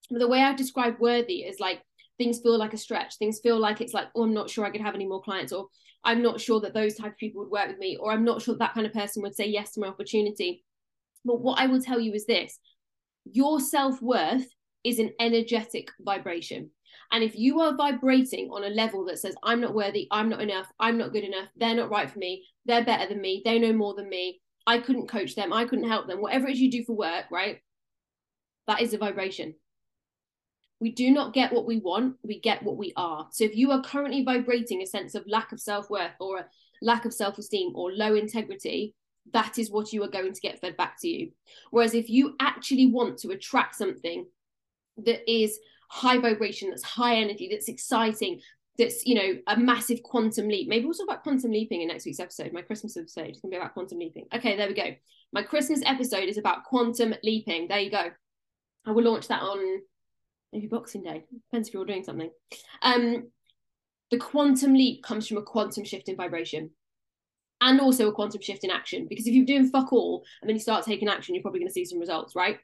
But 0.09 0.19
the 0.19 0.27
way 0.27 0.41
I 0.41 0.53
describe 0.53 0.99
worthy 0.99 1.43
is 1.43 1.59
like 1.59 1.83
things 2.17 2.39
feel 2.39 2.57
like 2.57 2.73
a 2.73 2.77
stretch. 2.77 3.17
Things 3.17 3.39
feel 3.41 3.59
like 3.59 3.79
it's 3.79 3.93
like, 3.93 4.07
oh, 4.15 4.23
I'm 4.23 4.33
not 4.33 4.49
sure 4.49 4.65
I 4.65 4.71
could 4.71 4.81
have 4.81 4.95
any 4.95 5.05
more 5.05 5.21
clients, 5.21 5.53
or 5.53 5.67
I'm 6.03 6.23
not 6.23 6.41
sure 6.41 6.61
that 6.61 6.73
those 6.73 6.95
type 6.95 7.11
of 7.11 7.17
people 7.19 7.43
would 7.43 7.51
work 7.51 7.67
with 7.67 7.77
me, 7.77 7.97
or 7.97 8.11
I'm 8.11 8.25
not 8.25 8.41
sure 8.41 8.55
that, 8.55 8.59
that 8.59 8.73
kind 8.73 8.87
of 8.87 8.93
person 8.93 9.21
would 9.21 9.35
say 9.35 9.45
yes 9.45 9.73
to 9.73 9.81
my 9.81 9.87
opportunity. 9.87 10.63
But 11.25 11.41
what 11.41 11.59
I 11.59 11.67
will 11.67 11.81
tell 11.81 11.99
you 11.99 12.13
is 12.13 12.25
this 12.25 12.57
your 13.25 13.59
self 13.59 14.01
worth 14.01 14.47
is 14.83 14.99
an 14.99 15.11
energetic 15.19 15.89
vibration. 15.99 16.71
And 17.11 17.23
if 17.23 17.37
you 17.37 17.59
are 17.61 17.75
vibrating 17.75 18.49
on 18.51 18.63
a 18.63 18.69
level 18.69 19.05
that 19.05 19.19
says, 19.19 19.35
I'm 19.43 19.61
not 19.61 19.73
worthy, 19.73 20.07
I'm 20.11 20.29
not 20.29 20.41
enough, 20.41 20.67
I'm 20.79 20.97
not 20.97 21.11
good 21.11 21.23
enough, 21.23 21.49
they're 21.57 21.75
not 21.75 21.89
right 21.89 22.09
for 22.09 22.19
me, 22.19 22.45
they're 22.65 22.85
better 22.85 23.07
than 23.07 23.21
me, 23.21 23.41
they 23.43 23.59
know 23.59 23.73
more 23.73 23.93
than 23.93 24.09
me, 24.09 24.41
I 24.65 24.79
couldn't 24.79 25.09
coach 25.09 25.35
them, 25.35 25.53
I 25.53 25.65
couldn't 25.65 25.89
help 25.89 26.07
them, 26.07 26.21
whatever 26.21 26.47
it 26.47 26.53
is 26.53 26.61
you 26.61 26.71
do 26.71 26.83
for 26.85 26.95
work, 26.95 27.25
right? 27.31 27.59
That 28.67 28.81
is 28.81 28.93
a 28.93 28.97
vibration. 28.97 29.55
We 30.79 30.91
do 30.91 31.11
not 31.11 31.33
get 31.33 31.53
what 31.53 31.65
we 31.65 31.79
want, 31.79 32.15
we 32.23 32.39
get 32.39 32.63
what 32.63 32.77
we 32.77 32.93
are. 32.95 33.27
So 33.31 33.43
if 33.43 33.55
you 33.55 33.71
are 33.71 33.83
currently 33.83 34.23
vibrating 34.23 34.81
a 34.81 34.87
sense 34.87 35.13
of 35.13 35.27
lack 35.27 35.51
of 35.51 35.59
self 35.59 35.89
worth 35.89 36.13
or 36.19 36.39
a, 36.39 36.45
lack 36.81 37.05
of 37.05 37.13
self 37.13 37.37
esteem 37.37 37.73
or 37.75 37.91
low 37.91 38.15
integrity, 38.15 38.95
that 39.33 39.57
is 39.57 39.71
what 39.71 39.93
you 39.93 40.03
are 40.03 40.09
going 40.09 40.33
to 40.33 40.41
get 40.41 40.59
fed 40.59 40.77
back 40.77 40.99
to 41.01 41.07
you. 41.07 41.31
Whereas 41.69 41.93
if 41.93 42.09
you 42.09 42.35
actually 42.39 42.87
want 42.87 43.19
to 43.19 43.29
attract 43.29 43.75
something 43.75 44.25
that 44.97 45.31
is 45.31 45.59
high 45.89 46.17
vibration, 46.17 46.69
that's 46.69 46.83
high 46.83 47.15
energy, 47.15 47.49
that's 47.51 47.67
exciting, 47.67 48.41
that's 48.77 49.05
you 49.05 49.15
know 49.15 49.39
a 49.47 49.57
massive 49.57 50.01
quantum 50.03 50.47
leap. 50.47 50.67
Maybe 50.67 50.85
we'll 50.85 50.93
talk 50.93 51.07
about 51.07 51.23
quantum 51.23 51.51
leaping 51.51 51.81
in 51.81 51.89
next 51.89 52.05
week's 52.05 52.19
episode. 52.19 52.53
My 52.53 52.61
Christmas 52.61 52.97
episode 52.97 53.29
is 53.29 53.39
gonna 53.39 53.51
be 53.51 53.57
about 53.57 53.73
quantum 53.73 53.99
leaping. 53.99 54.25
Okay, 54.33 54.55
there 54.55 54.67
we 54.67 54.73
go. 54.73 54.95
My 55.33 55.43
Christmas 55.43 55.81
episode 55.85 56.29
is 56.29 56.37
about 56.37 56.63
quantum 56.65 57.13
leaping. 57.23 57.67
There 57.67 57.79
you 57.79 57.91
go. 57.91 58.11
I 58.85 58.91
will 58.91 59.03
launch 59.03 59.27
that 59.27 59.41
on 59.41 59.81
maybe 60.51 60.67
Boxing 60.67 61.03
Day. 61.03 61.23
Depends 61.31 61.67
if 61.67 61.73
you're 61.73 61.85
doing 61.85 62.03
something. 62.03 62.31
Um, 62.81 63.29
the 64.09 64.17
quantum 64.17 64.73
leap 64.73 65.03
comes 65.03 65.27
from 65.27 65.37
a 65.37 65.43
quantum 65.43 65.85
shift 65.85 66.09
in 66.09 66.17
vibration 66.17 66.71
and 67.61 67.79
also 67.79 68.09
a 68.09 68.11
quantum 68.11 68.41
shift 68.41 68.63
in 68.63 68.71
action. 68.71 69.05
Because 69.07 69.27
if 69.27 69.33
you're 69.33 69.45
doing 69.45 69.69
fuck 69.69 69.93
all 69.93 70.25
and 70.41 70.49
then 70.49 70.55
you 70.55 70.61
start 70.61 70.83
taking 70.83 71.07
action, 71.07 71.35
you're 71.35 71.43
probably 71.43 71.59
going 71.59 71.69
to 71.69 71.73
see 71.73 71.85
some 71.85 71.99
results, 71.99 72.35
right? 72.35 72.57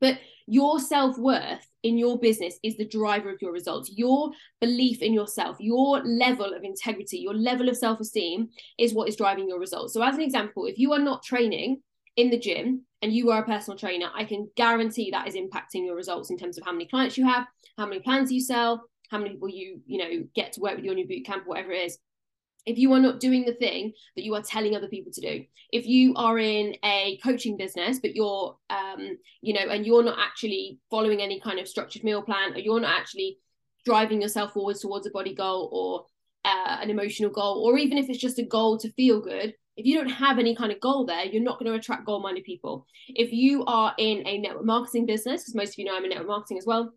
But 0.00 0.18
your 0.46 0.78
self 0.78 1.18
worth 1.18 1.66
in 1.82 1.98
your 1.98 2.18
business 2.18 2.58
is 2.62 2.76
the 2.76 2.86
driver 2.86 3.30
of 3.30 3.42
your 3.42 3.52
results. 3.52 3.92
Your 3.94 4.30
belief 4.60 5.02
in 5.02 5.12
yourself, 5.12 5.56
your 5.58 6.02
level 6.04 6.54
of 6.54 6.62
integrity, 6.62 7.18
your 7.18 7.34
level 7.34 7.68
of 7.68 7.76
self 7.76 8.00
esteem 8.00 8.48
is 8.78 8.94
what 8.94 9.08
is 9.08 9.16
driving 9.16 9.48
your 9.48 9.58
results. 9.58 9.94
So, 9.94 10.02
as 10.02 10.14
an 10.14 10.22
example, 10.22 10.66
if 10.66 10.78
you 10.78 10.92
are 10.92 10.98
not 10.98 11.24
training 11.24 11.82
in 12.16 12.30
the 12.30 12.38
gym 12.38 12.84
and 13.02 13.12
you 13.12 13.30
are 13.30 13.42
a 13.42 13.46
personal 13.46 13.78
trainer, 13.78 14.10
I 14.14 14.24
can 14.24 14.48
guarantee 14.56 15.10
that 15.10 15.26
is 15.26 15.34
impacting 15.34 15.84
your 15.86 15.96
results 15.96 16.30
in 16.30 16.38
terms 16.38 16.56
of 16.56 16.64
how 16.64 16.72
many 16.72 16.86
clients 16.86 17.18
you 17.18 17.26
have, 17.26 17.46
how 17.76 17.86
many 17.86 18.00
plans 18.00 18.30
you 18.30 18.40
sell, 18.40 18.84
how 19.10 19.18
many 19.18 19.30
people 19.30 19.48
you, 19.48 19.80
you 19.86 19.98
know, 19.98 20.24
get 20.34 20.52
to 20.52 20.60
work 20.60 20.76
with 20.76 20.84
you 20.84 20.92
on 20.92 20.98
your 20.98 21.08
boot 21.08 21.24
camp, 21.24 21.46
whatever 21.46 21.72
it 21.72 21.86
is 21.86 21.98
if 22.66 22.78
you 22.78 22.92
are 22.92 23.00
not 23.00 23.20
doing 23.20 23.44
the 23.44 23.54
thing 23.54 23.92
that 24.16 24.24
you 24.24 24.34
are 24.34 24.42
telling 24.42 24.76
other 24.76 24.88
people 24.88 25.12
to 25.12 25.20
do. 25.20 25.44
If 25.72 25.86
you 25.86 26.14
are 26.16 26.38
in 26.38 26.76
a 26.84 27.18
coaching 27.22 27.56
business 27.56 28.00
but 28.00 28.14
you're 28.14 28.56
um 28.70 29.18
you 29.40 29.54
know 29.54 29.70
and 29.70 29.86
you're 29.86 30.04
not 30.04 30.18
actually 30.18 30.78
following 30.90 31.20
any 31.20 31.40
kind 31.40 31.58
of 31.58 31.68
structured 31.68 32.04
meal 32.04 32.22
plan 32.22 32.54
or 32.54 32.58
you're 32.58 32.80
not 32.80 32.98
actually 32.98 33.38
driving 33.84 34.20
yourself 34.20 34.52
forwards 34.52 34.80
towards 34.80 35.06
a 35.06 35.10
body 35.10 35.34
goal 35.34 35.70
or 35.72 36.06
uh, 36.44 36.78
an 36.80 36.90
emotional 36.90 37.30
goal 37.30 37.64
or 37.64 37.78
even 37.78 37.98
if 37.98 38.08
it's 38.08 38.18
just 38.18 38.38
a 38.38 38.42
goal 38.42 38.78
to 38.78 38.92
feel 38.92 39.20
good 39.20 39.54
if 39.76 39.86
you 39.86 39.96
don't 39.96 40.08
have 40.08 40.38
any 40.38 40.54
kind 40.54 40.72
of 40.72 40.80
goal 40.80 41.06
there 41.06 41.24
you're 41.24 41.42
not 41.42 41.58
going 41.58 41.70
to 41.70 41.78
attract 41.78 42.04
goal 42.04 42.20
minded 42.20 42.44
people. 42.44 42.86
If 43.08 43.32
you 43.32 43.64
are 43.64 43.94
in 43.98 44.26
a 44.26 44.38
network 44.38 44.64
marketing 44.64 45.06
business 45.06 45.42
because 45.42 45.54
most 45.54 45.70
of 45.70 45.78
you 45.78 45.84
know 45.84 45.96
i'm 45.96 46.04
in 46.04 46.10
network 46.10 46.28
marketing 46.28 46.58
as 46.58 46.66
well. 46.66 46.92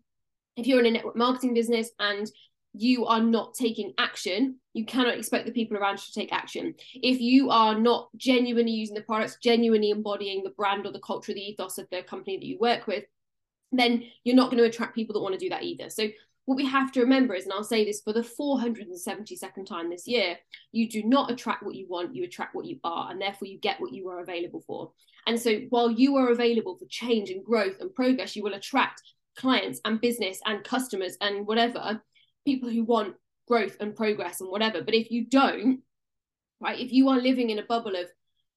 If 0.56 0.66
you're 0.66 0.80
in 0.80 0.86
a 0.86 0.90
network 0.90 1.16
marketing 1.16 1.54
business 1.54 1.90
and 1.98 2.30
you 2.74 3.06
are 3.06 3.22
not 3.22 3.54
taking 3.54 3.94
action, 3.98 4.56
you 4.72 4.84
cannot 4.84 5.16
expect 5.16 5.46
the 5.46 5.52
people 5.52 5.76
around 5.76 5.94
you 5.94 6.04
to 6.06 6.12
take 6.12 6.32
action. 6.32 6.74
If 6.94 7.20
you 7.20 7.50
are 7.50 7.78
not 7.78 8.08
genuinely 8.16 8.72
using 8.72 8.96
the 8.96 9.02
products, 9.02 9.38
genuinely 9.40 9.90
embodying 9.90 10.42
the 10.42 10.50
brand 10.50 10.84
or 10.84 10.92
the 10.92 10.98
culture, 10.98 11.32
the 11.32 11.40
ethos 11.40 11.78
of 11.78 11.86
the 11.90 12.02
company 12.02 12.36
that 12.36 12.46
you 12.46 12.58
work 12.58 12.88
with, 12.88 13.04
then 13.70 14.04
you're 14.24 14.36
not 14.36 14.50
going 14.50 14.62
to 14.62 14.68
attract 14.68 14.94
people 14.94 15.14
that 15.14 15.20
want 15.20 15.34
to 15.34 15.38
do 15.38 15.48
that 15.50 15.62
either. 15.62 15.88
So, 15.88 16.08
what 16.46 16.56
we 16.56 16.66
have 16.66 16.92
to 16.92 17.00
remember 17.00 17.34
is, 17.34 17.44
and 17.44 17.54
I'll 17.54 17.64
say 17.64 17.86
this 17.86 18.02
for 18.02 18.12
the 18.12 18.20
472nd 18.20 19.64
time 19.64 19.88
this 19.88 20.06
year, 20.06 20.36
you 20.72 20.90
do 20.90 21.02
not 21.02 21.30
attract 21.30 21.62
what 21.62 21.74
you 21.74 21.86
want, 21.88 22.14
you 22.14 22.24
attract 22.24 22.54
what 22.54 22.66
you 22.66 22.78
are, 22.84 23.10
and 23.10 23.18
therefore 23.18 23.48
you 23.48 23.58
get 23.58 23.80
what 23.80 23.94
you 23.94 24.08
are 24.10 24.20
available 24.20 24.62
for. 24.66 24.92
And 25.26 25.40
so, 25.40 25.60
while 25.70 25.90
you 25.90 26.16
are 26.16 26.30
available 26.30 26.76
for 26.76 26.86
change 26.90 27.30
and 27.30 27.44
growth 27.44 27.76
and 27.80 27.94
progress, 27.94 28.34
you 28.34 28.42
will 28.42 28.54
attract 28.54 29.00
clients 29.36 29.80
and 29.84 30.00
business 30.00 30.40
and 30.44 30.64
customers 30.64 31.16
and 31.20 31.46
whatever 31.46 32.02
people 32.44 32.70
who 32.70 32.84
want 32.84 33.14
growth 33.46 33.76
and 33.80 33.94
progress 33.94 34.40
and 34.40 34.50
whatever. 34.50 34.82
But 34.82 34.94
if 34.94 35.10
you 35.10 35.26
don't, 35.26 35.80
right, 36.60 36.78
if 36.78 36.92
you 36.92 37.08
are 37.08 37.20
living 37.20 37.50
in 37.50 37.58
a 37.58 37.64
bubble 37.64 37.96
of, 37.96 38.06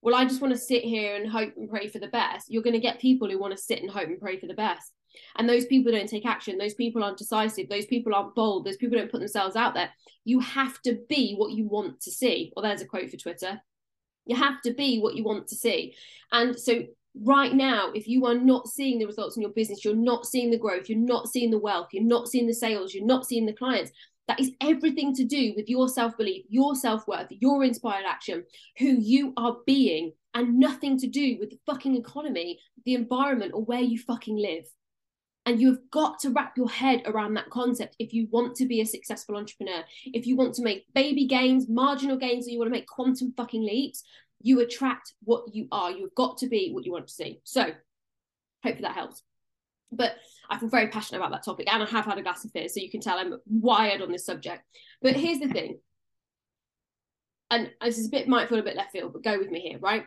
well, 0.01 0.15
I 0.15 0.25
just 0.25 0.41
want 0.41 0.53
to 0.53 0.59
sit 0.59 0.83
here 0.83 1.15
and 1.15 1.29
hope 1.29 1.53
and 1.57 1.69
pray 1.69 1.87
for 1.87 1.99
the 1.99 2.07
best, 2.07 2.49
you're 2.49 2.63
going 2.63 2.73
to 2.73 2.79
get 2.79 2.99
people 2.99 3.29
who 3.29 3.39
want 3.39 3.55
to 3.55 3.61
sit 3.61 3.81
and 3.81 3.89
hope 3.89 4.07
and 4.07 4.19
pray 4.19 4.39
for 4.39 4.47
the 4.47 4.53
best. 4.53 4.93
And 5.37 5.49
those 5.49 5.65
people 5.65 5.91
don't 5.91 6.07
take 6.07 6.25
action. 6.25 6.57
Those 6.57 6.75
people 6.75 7.03
aren't 7.03 7.17
decisive. 7.17 7.69
Those 7.69 7.87
people 7.87 8.13
aren't 8.13 8.35
bold. 8.35 8.65
Those 8.65 8.77
people 8.77 8.97
don't 8.97 9.11
put 9.11 9.19
themselves 9.19 9.55
out 9.55 9.73
there. 9.73 9.89
You 10.25 10.39
have 10.39 10.79
to 10.83 10.99
be 11.09 11.35
what 11.35 11.51
you 11.51 11.67
want 11.67 12.01
to 12.01 12.11
see. 12.11 12.53
Well, 12.55 12.63
there's 12.63 12.81
a 12.81 12.85
quote 12.85 13.09
for 13.09 13.17
Twitter. 13.17 13.59
You 14.25 14.35
have 14.35 14.61
to 14.61 14.73
be 14.73 14.99
what 14.99 15.15
you 15.15 15.23
want 15.23 15.47
to 15.47 15.55
see. 15.55 15.95
And 16.31 16.59
so 16.59 16.83
right 17.23 17.53
now, 17.53 17.91
if 17.93 18.07
you 18.07 18.25
are 18.25 18.35
not 18.35 18.67
seeing 18.67 18.99
the 18.99 19.05
results 19.05 19.35
in 19.35 19.41
your 19.41 19.51
business, 19.51 19.83
you're 19.83 19.95
not 19.95 20.25
seeing 20.25 20.51
the 20.51 20.57
growth, 20.57 20.89
you're 20.89 20.97
not 20.97 21.27
seeing 21.27 21.51
the 21.51 21.59
wealth, 21.59 21.89
you're 21.91 22.03
not 22.03 22.27
seeing 22.27 22.47
the 22.47 22.53
sales, 22.53 22.93
you're 22.93 23.05
not 23.05 23.25
seeing 23.25 23.45
the 23.45 23.53
clients, 23.53 23.91
that 24.27 24.39
is 24.39 24.51
everything 24.61 25.15
to 25.15 25.23
do 25.23 25.53
with 25.55 25.69
your 25.69 25.87
self 25.87 26.17
belief, 26.17 26.45
your 26.49 26.75
self 26.75 27.07
worth, 27.07 27.27
your 27.29 27.63
inspired 27.63 28.05
action, 28.05 28.43
who 28.77 28.87
you 28.87 29.33
are 29.37 29.57
being, 29.65 30.11
and 30.33 30.59
nothing 30.59 30.97
to 30.99 31.07
do 31.07 31.37
with 31.39 31.49
the 31.49 31.59
fucking 31.65 31.95
economy, 31.95 32.59
the 32.85 32.93
environment, 32.93 33.53
or 33.53 33.63
where 33.63 33.81
you 33.81 33.97
fucking 33.97 34.37
live. 34.37 34.65
And 35.45 35.61
you've 35.61 35.79
got 35.91 36.19
to 36.19 36.29
wrap 36.29 36.57
your 36.57 36.69
head 36.69 37.03
around 37.05 37.35
that 37.35 37.49
concept 37.49 37.95
if 37.99 38.13
you 38.13 38.27
want 38.31 38.57
to 38.57 38.65
be 38.65 38.81
a 38.81 38.85
successful 38.85 39.37
entrepreneur. 39.37 39.81
If 40.05 40.27
you 40.27 40.35
want 40.35 40.55
to 40.55 40.61
make 40.61 40.93
baby 40.93 41.25
gains, 41.25 41.69
marginal 41.69 42.17
gains, 42.17 42.47
or 42.47 42.51
you 42.51 42.59
want 42.59 42.67
to 42.67 42.77
make 42.77 42.85
quantum 42.85 43.33
fucking 43.37 43.63
leaps, 43.63 44.03
you 44.41 44.59
attract 44.61 45.13
what 45.23 45.53
you 45.53 45.67
are. 45.71 45.91
You've 45.91 46.15
got 46.15 46.37
to 46.39 46.47
be 46.47 46.71
what 46.71 46.85
you 46.85 46.91
want 46.91 47.07
to 47.07 47.13
see. 47.13 47.41
So, 47.43 47.63
hopefully 48.63 48.83
that 48.83 48.95
helps. 48.95 49.23
But 49.91 50.15
I 50.49 50.57
feel 50.57 50.69
very 50.69 50.89
passionate 50.89 51.19
about 51.19 51.31
that 51.31 51.45
topic, 51.45 51.71
and 51.71 51.81
I 51.81 51.85
have 51.85 52.05
had 52.05 52.17
a 52.17 52.23
glass 52.23 52.43
of 52.43 52.53
beer, 52.53 52.67
so 52.67 52.81
you 52.81 52.91
can 52.91 53.01
tell 53.01 53.17
I'm 53.17 53.39
wired 53.47 54.01
on 54.01 54.11
this 54.11 54.25
subject. 54.25 54.63
But 55.01 55.15
here's 55.15 55.39
the 55.39 55.47
thing, 55.47 55.79
and 57.49 57.71
this 57.81 57.97
is 57.97 58.07
a 58.07 58.11
bit 58.11 58.27
might 58.27 58.49
feel 58.49 58.59
a 58.59 58.63
bit 58.63 58.75
left 58.75 58.91
field, 58.91 59.13
but 59.13 59.23
go 59.23 59.37
with 59.37 59.49
me 59.49 59.61
here, 59.61 59.79
right? 59.79 60.05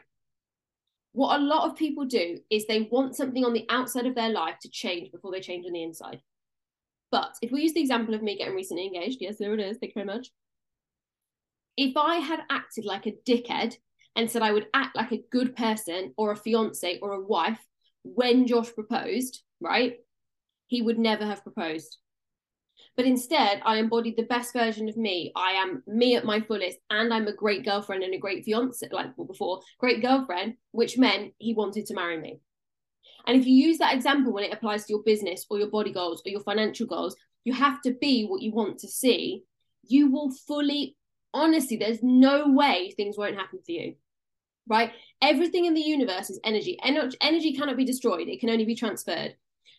What 1.12 1.40
a 1.40 1.42
lot 1.42 1.68
of 1.68 1.76
people 1.76 2.04
do 2.04 2.38
is 2.50 2.66
they 2.66 2.88
want 2.90 3.16
something 3.16 3.44
on 3.44 3.52
the 3.52 3.66
outside 3.68 4.06
of 4.06 4.14
their 4.14 4.28
life 4.28 4.58
to 4.62 4.70
change 4.70 5.10
before 5.10 5.32
they 5.32 5.40
change 5.40 5.66
on 5.66 5.72
the 5.72 5.82
inside. 5.82 6.20
But 7.10 7.34
if 7.42 7.50
we 7.50 7.62
use 7.62 7.72
the 7.72 7.80
example 7.80 8.14
of 8.14 8.22
me 8.22 8.38
getting 8.38 8.54
recently 8.54 8.86
engaged, 8.86 9.18
yes, 9.20 9.36
there 9.38 9.52
it 9.54 9.60
is. 9.60 9.78
Thank 9.78 9.96
you 9.96 10.04
very 10.04 10.06
much. 10.06 10.30
If 11.76 11.96
I 11.96 12.16
had 12.16 12.40
acted 12.50 12.84
like 12.84 13.06
a 13.06 13.16
dickhead 13.26 13.76
and 14.16 14.30
said 14.30 14.42
I 14.42 14.52
would 14.52 14.66
act 14.74 14.96
like 14.96 15.12
a 15.12 15.24
good 15.30 15.56
person 15.56 16.14
or 16.16 16.32
a 16.32 16.36
fiance 16.36 16.98
or 17.00 17.12
a 17.12 17.20
wife 17.20 17.60
when 18.02 18.46
Josh 18.46 18.72
proposed, 18.72 19.42
right? 19.60 19.96
He 20.66 20.82
would 20.82 20.98
never 20.98 21.24
have 21.24 21.42
proposed. 21.42 21.98
But 22.96 23.06
instead, 23.06 23.62
I 23.64 23.76
embodied 23.76 24.16
the 24.16 24.24
best 24.24 24.52
version 24.52 24.88
of 24.88 24.96
me. 24.96 25.32
I 25.36 25.52
am 25.52 25.82
me 25.86 26.16
at 26.16 26.24
my 26.24 26.40
fullest, 26.40 26.78
and 26.90 27.12
I'm 27.12 27.28
a 27.28 27.32
great 27.32 27.64
girlfriend 27.64 28.02
and 28.02 28.14
a 28.14 28.18
great 28.18 28.44
fiance, 28.44 28.86
like 28.90 29.16
before, 29.16 29.60
great 29.78 30.02
girlfriend, 30.02 30.54
which 30.72 30.98
meant 30.98 31.34
he 31.38 31.54
wanted 31.54 31.86
to 31.86 31.94
marry 31.94 32.18
me. 32.18 32.40
And 33.26 33.38
if 33.38 33.46
you 33.46 33.54
use 33.54 33.78
that 33.78 33.94
example 33.94 34.32
when 34.32 34.44
it 34.44 34.52
applies 34.52 34.86
to 34.86 34.92
your 34.92 35.02
business 35.02 35.46
or 35.50 35.58
your 35.58 35.70
body 35.70 35.92
goals 35.92 36.22
or 36.24 36.30
your 36.30 36.40
financial 36.40 36.86
goals, 36.86 37.16
you 37.44 37.52
have 37.52 37.80
to 37.82 37.92
be 37.92 38.24
what 38.26 38.42
you 38.42 38.52
want 38.52 38.78
to 38.80 38.88
see. 38.88 39.44
You 39.82 40.10
will 40.10 40.30
fully 40.46 40.96
honestly, 41.32 41.76
there's 41.76 42.02
no 42.02 42.48
way 42.48 42.92
things 42.96 43.16
won't 43.16 43.36
happen 43.36 43.60
for 43.64 43.72
you. 43.72 43.94
Right? 44.68 44.92
Everything 45.22 45.64
in 45.64 45.74
the 45.74 45.80
universe 45.80 46.30
is 46.30 46.40
energy. 46.44 46.78
Ener- 46.84 47.14
energy 47.20 47.56
cannot 47.56 47.76
be 47.76 47.84
destroyed, 47.84 48.28
it 48.28 48.40
can 48.40 48.50
only 48.50 48.64
be 48.64 48.74
transferred. 48.76 49.34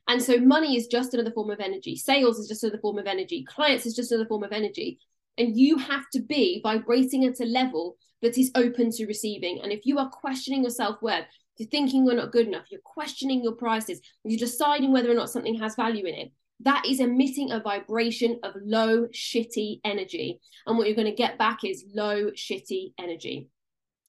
And 0.08 0.22
so 0.22 0.40
money 0.40 0.76
is 0.76 0.88
just 0.88 1.14
another 1.14 1.32
form 1.32 1.52
of 1.52 1.60
energy. 1.60 1.96
Sales 1.96 2.40
is 2.40 2.48
just 2.48 2.64
another 2.64 2.82
form 2.82 2.98
of 2.98 3.08
energy. 3.08 3.46
Clients 3.48 3.86
is 3.86 3.96
just 3.96 4.12
another 4.12 4.28
form 4.28 4.44
of 4.44 4.52
energy. 4.52 5.00
And 5.38 5.56
you 5.58 5.78
have 5.78 6.10
to 6.14 6.20
be 6.20 6.60
vibrating 6.64 7.26
at 7.26 7.40
a 7.40 7.46
level 7.46 7.98
that 8.22 8.38
is 8.38 8.52
open 8.56 8.92
to 8.92 9.06
receiving. 9.06 9.62
And 9.62 9.72
if 9.72 9.86
you 9.86 9.98
are 10.00 10.10
questioning 10.10 10.64
your 10.64 10.72
self 10.72 11.02
worth, 11.02 11.26
you're 11.58 11.70
thinking 11.70 12.06
you're 12.06 12.16
not 12.16 12.32
good 12.32 12.48
enough, 12.48 12.66
you're 12.72 12.82
questioning 12.82 13.44
your 13.44 13.54
prices, 13.54 14.02
you're 14.24 14.40
deciding 14.40 14.92
whether 14.92 15.12
or 15.12 15.16
not 15.16 15.30
something 15.30 15.56
has 15.60 15.76
value 15.76 16.06
in 16.06 16.16
it, 16.16 16.32
that 16.64 16.86
is 16.86 17.00
emitting 17.00 17.52
a 17.52 17.60
vibration 17.60 18.40
of 18.44 18.54
low, 18.62 19.08
shitty 19.08 19.80
energy. 19.84 20.40
And 20.66 20.78
what 20.78 20.88
you're 20.88 20.96
going 20.96 21.08
to 21.08 21.16
get 21.16 21.38
back 21.38 21.60
is 21.64 21.86
low, 21.94 22.32
shitty 22.32 22.94
energy. 23.00 23.50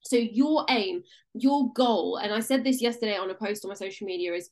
So, 0.04 0.16
your 0.16 0.66
aim, 0.68 1.02
your 1.34 1.72
goal, 1.72 2.16
and 2.16 2.32
I 2.32 2.40
said 2.40 2.64
this 2.64 2.82
yesterday 2.82 3.16
on 3.16 3.30
a 3.30 3.34
post 3.34 3.64
on 3.64 3.68
my 3.68 3.74
social 3.74 4.06
media, 4.06 4.34
is 4.34 4.50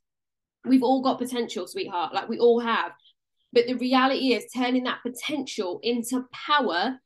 we've 0.64 0.82
all 0.82 1.02
got 1.02 1.18
potential, 1.18 1.66
sweetheart. 1.66 2.14
Like 2.14 2.28
we 2.28 2.38
all 2.38 2.60
have. 2.60 2.92
But 3.52 3.66
the 3.66 3.74
reality 3.74 4.32
is, 4.32 4.44
turning 4.54 4.84
that 4.84 5.00
potential 5.02 5.80
into 5.82 6.24
power 6.32 6.98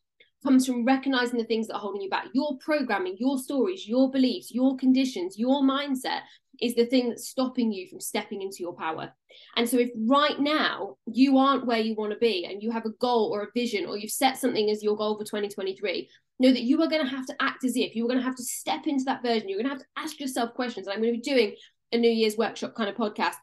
comes 0.44 0.66
from 0.66 0.84
recognizing 0.84 1.38
the 1.38 1.46
things 1.46 1.68
that 1.68 1.74
are 1.74 1.80
holding 1.80 2.02
you 2.02 2.10
back. 2.10 2.26
Your 2.34 2.58
programming, 2.58 3.16
your 3.18 3.38
stories, 3.38 3.88
your 3.88 4.10
beliefs, 4.10 4.52
your 4.52 4.76
conditions, 4.76 5.38
your 5.38 5.62
mindset 5.62 6.20
is 6.61 6.75
the 6.75 6.87
thing 6.87 7.08
that's 7.08 7.28
stopping 7.28 7.73
you 7.73 7.88
from 7.88 8.00
stepping 8.00 8.42
into 8.42 8.58
your 8.61 8.75
power. 8.75 9.12
And 9.56 9.68
so, 9.68 9.78
if 9.78 9.90
right 9.96 10.38
now 10.38 10.96
you 11.06 11.38
aren't 11.38 11.66
where 11.66 11.78
you 11.78 11.94
want 11.94 12.12
to 12.12 12.18
be 12.18 12.44
and 12.44 12.62
you 12.62 12.70
have 12.70 12.87
a 12.87 12.90
goal 13.00 13.30
or 13.32 13.42
a 13.42 13.52
vision 13.54 13.87
or 13.87 13.96
you've 13.96 14.11
set 14.11 14.38
something 14.38 14.70
as 14.70 14.82
your 14.82 14.96
goal 14.96 15.16
for 15.16 15.25
2023, 15.25 16.08
know 16.38 16.50
that 16.50 16.62
you 16.62 16.80
are 16.82 16.88
going 16.88 17.02
to 17.02 17.11
have 17.11 17.26
to 17.26 17.37
act 17.40 17.64
as 17.64 17.76
if 17.76 17.94
you're 17.94 18.08
going 18.08 18.18
to 18.18 18.25
have 18.25 18.37
to 18.37 18.44
step 18.44 18.87
into 18.87 19.04
that 19.04 19.23
version. 19.23 19.49
You're 19.49 19.58
going 19.58 19.70
to 19.70 19.76
have 19.76 19.82
to 19.82 19.87
ask 19.96 20.20
yourself 20.20 20.54
questions. 20.54 20.87
And 20.87 20.94
I'm 20.94 21.02
going 21.02 21.14
to 21.14 21.20
be 21.20 21.30
doing 21.30 21.54
a 21.92 21.99
New 21.99 22.11
Year's 22.11 22.37
workshop 22.37 22.75
kind 22.75 22.88
of 22.88 22.96
podcast 22.96 23.34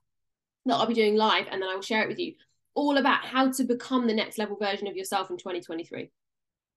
that 0.66 0.76
I'll 0.76 0.88
be 0.88 0.94
doing 0.94 1.16
live 1.16 1.48
and 1.52 1.62
then 1.62 1.70
I 1.70 1.76
will 1.76 1.82
share 1.82 2.04
it 2.04 2.08
with 2.08 2.20
you 2.20 2.34
all 2.74 2.98
about 2.98 3.26
how 3.26 3.52
to 3.52 3.64
become 3.64 4.08
the 4.08 4.14
next 4.14 4.38
level 4.38 4.58
version 4.58 4.88
of 4.88 4.96
yourself 4.96 5.30
in 5.30 5.38
2023. 5.38 6.10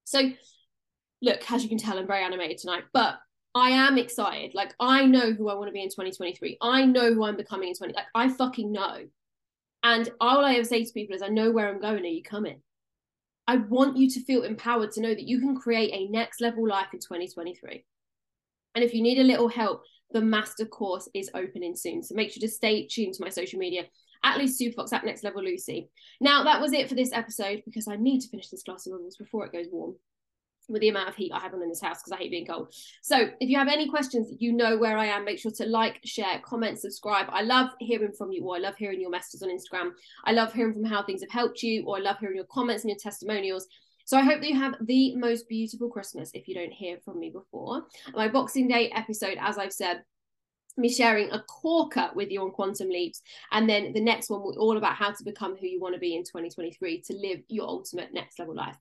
So, 0.04 0.32
look, 1.22 1.50
as 1.50 1.62
you 1.62 1.68
can 1.68 1.78
tell, 1.78 1.98
I'm 1.98 2.06
very 2.06 2.24
animated 2.24 2.58
tonight, 2.58 2.84
but 2.92 3.18
I 3.54 3.70
am 3.70 3.98
excited. 3.98 4.54
Like 4.54 4.74
I 4.80 5.06
know 5.06 5.32
who 5.32 5.48
I 5.48 5.54
want 5.54 5.68
to 5.68 5.72
be 5.72 5.82
in 5.82 5.88
2023. 5.88 6.58
I 6.60 6.84
know 6.84 7.14
who 7.14 7.24
I'm 7.24 7.36
becoming 7.36 7.68
in 7.68 7.74
20. 7.74 7.94
Like 7.94 8.06
I 8.14 8.28
fucking 8.28 8.72
know. 8.72 9.04
And 9.82 10.08
all 10.20 10.44
I 10.44 10.54
ever 10.54 10.64
say 10.64 10.84
to 10.84 10.92
people 10.92 11.14
is, 11.14 11.22
I 11.22 11.28
know 11.28 11.50
where 11.50 11.68
I'm 11.68 11.80
going. 11.80 12.04
Are 12.04 12.08
you 12.08 12.22
coming? 12.22 12.60
I 13.46 13.56
want 13.56 13.98
you 13.98 14.10
to 14.10 14.24
feel 14.24 14.42
empowered 14.42 14.92
to 14.92 15.02
know 15.02 15.14
that 15.14 15.28
you 15.28 15.38
can 15.38 15.56
create 15.56 15.92
a 15.92 16.10
next 16.10 16.40
level 16.40 16.66
life 16.66 16.88
in 16.94 16.98
2023. 16.98 17.84
And 18.74 18.82
if 18.82 18.94
you 18.94 19.02
need 19.02 19.18
a 19.18 19.24
little 19.24 19.48
help, 19.48 19.82
the 20.10 20.22
master 20.22 20.64
course 20.64 21.08
is 21.14 21.30
opening 21.34 21.76
soon. 21.76 22.02
So 22.02 22.14
make 22.14 22.32
sure 22.32 22.40
to 22.40 22.48
stay 22.48 22.86
tuned 22.86 23.14
to 23.14 23.22
my 23.22 23.28
social 23.28 23.58
media 23.58 23.82
at 24.24 24.38
Lucy 24.38 24.72
Superfox 24.72 24.92
at 24.92 25.04
Next 25.04 25.22
Level 25.22 25.44
Lucy. 25.44 25.90
Now 26.20 26.42
that 26.44 26.60
was 26.60 26.72
it 26.72 26.88
for 26.88 26.94
this 26.94 27.12
episode 27.12 27.62
because 27.66 27.86
I 27.86 27.96
need 27.96 28.20
to 28.20 28.28
finish 28.28 28.48
this 28.48 28.62
glass 28.62 28.86
of 28.86 28.92
bubbles 28.92 29.16
before 29.16 29.44
it 29.44 29.52
goes 29.52 29.66
warm 29.70 29.96
with 30.68 30.80
the 30.80 30.88
amount 30.88 31.08
of 31.08 31.14
heat 31.14 31.32
I 31.32 31.40
have 31.40 31.54
on 31.54 31.62
in 31.62 31.68
this 31.68 31.80
house 31.80 31.98
because 32.02 32.12
I 32.12 32.16
hate 32.16 32.30
being 32.30 32.46
cold. 32.46 32.74
So 33.02 33.28
if 33.40 33.48
you 33.48 33.58
have 33.58 33.68
any 33.68 33.88
questions, 33.88 34.32
you 34.38 34.52
know 34.52 34.78
where 34.78 34.96
I 34.96 35.06
am. 35.06 35.24
Make 35.24 35.38
sure 35.38 35.52
to 35.52 35.66
like, 35.66 36.00
share, 36.04 36.40
comment, 36.44 36.78
subscribe. 36.78 37.26
I 37.30 37.42
love 37.42 37.70
hearing 37.80 38.12
from 38.12 38.32
you, 38.32 38.44
or 38.44 38.56
I 38.56 38.60
love 38.60 38.76
hearing 38.76 39.00
your 39.00 39.10
messages 39.10 39.42
on 39.42 39.50
Instagram. 39.50 39.90
I 40.24 40.32
love 40.32 40.52
hearing 40.52 40.74
from 40.74 40.84
how 40.84 41.02
things 41.02 41.20
have 41.22 41.30
helped 41.30 41.62
you, 41.62 41.84
or 41.86 41.98
I 41.98 42.00
love 42.00 42.18
hearing 42.18 42.36
your 42.36 42.46
comments 42.46 42.84
and 42.84 42.90
your 42.90 42.98
testimonials. 42.98 43.66
So 44.06 44.18
I 44.18 44.22
hope 44.22 44.40
that 44.40 44.48
you 44.48 44.58
have 44.58 44.74
the 44.82 45.16
most 45.16 45.48
beautiful 45.48 45.88
Christmas 45.88 46.30
if 46.34 46.46
you 46.46 46.54
don't 46.54 46.72
hear 46.72 46.98
from 47.04 47.18
me 47.18 47.30
before. 47.30 47.84
My 48.14 48.28
Boxing 48.28 48.68
Day 48.68 48.90
episode, 48.90 49.38
as 49.40 49.56
I've 49.56 49.72
said, 49.72 50.02
me 50.76 50.92
sharing 50.92 51.30
a 51.30 51.42
corker 51.42 52.10
with 52.14 52.30
you 52.30 52.42
on 52.42 52.50
quantum 52.50 52.88
leaps 52.88 53.22
and 53.52 53.68
then 53.68 53.92
the 53.92 54.00
next 54.00 54.30
one 54.30 54.42
will 54.42 54.58
all 54.58 54.76
about 54.76 54.96
how 54.96 55.10
to 55.10 55.24
become 55.24 55.56
who 55.56 55.66
you 55.66 55.80
want 55.80 55.94
to 55.94 56.00
be 56.00 56.16
in 56.16 56.22
2023 56.22 57.02
to 57.02 57.14
live 57.14 57.40
your 57.48 57.66
ultimate 57.66 58.12
next 58.12 58.38
level 58.38 58.54
life. 58.54 58.76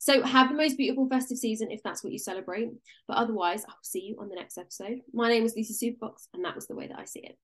So 0.00 0.22
have 0.22 0.48
the 0.48 0.56
most 0.56 0.76
beautiful 0.76 1.08
festive 1.08 1.38
season 1.38 1.70
if 1.70 1.82
that's 1.82 2.02
what 2.02 2.12
you 2.12 2.18
celebrate 2.18 2.70
but 3.08 3.16
otherwise 3.16 3.64
i'll 3.68 3.76
see 3.82 4.00
you 4.00 4.16
on 4.18 4.28
the 4.28 4.36
next 4.36 4.58
episode. 4.58 5.00
My 5.12 5.28
name 5.28 5.44
is 5.44 5.54
lucy 5.56 5.74
superfox 5.74 6.28
and 6.34 6.44
that 6.44 6.54
was 6.54 6.66
the 6.66 6.76
way 6.76 6.86
that 6.88 6.98
i 6.98 7.04
see 7.04 7.20
it 7.20 7.36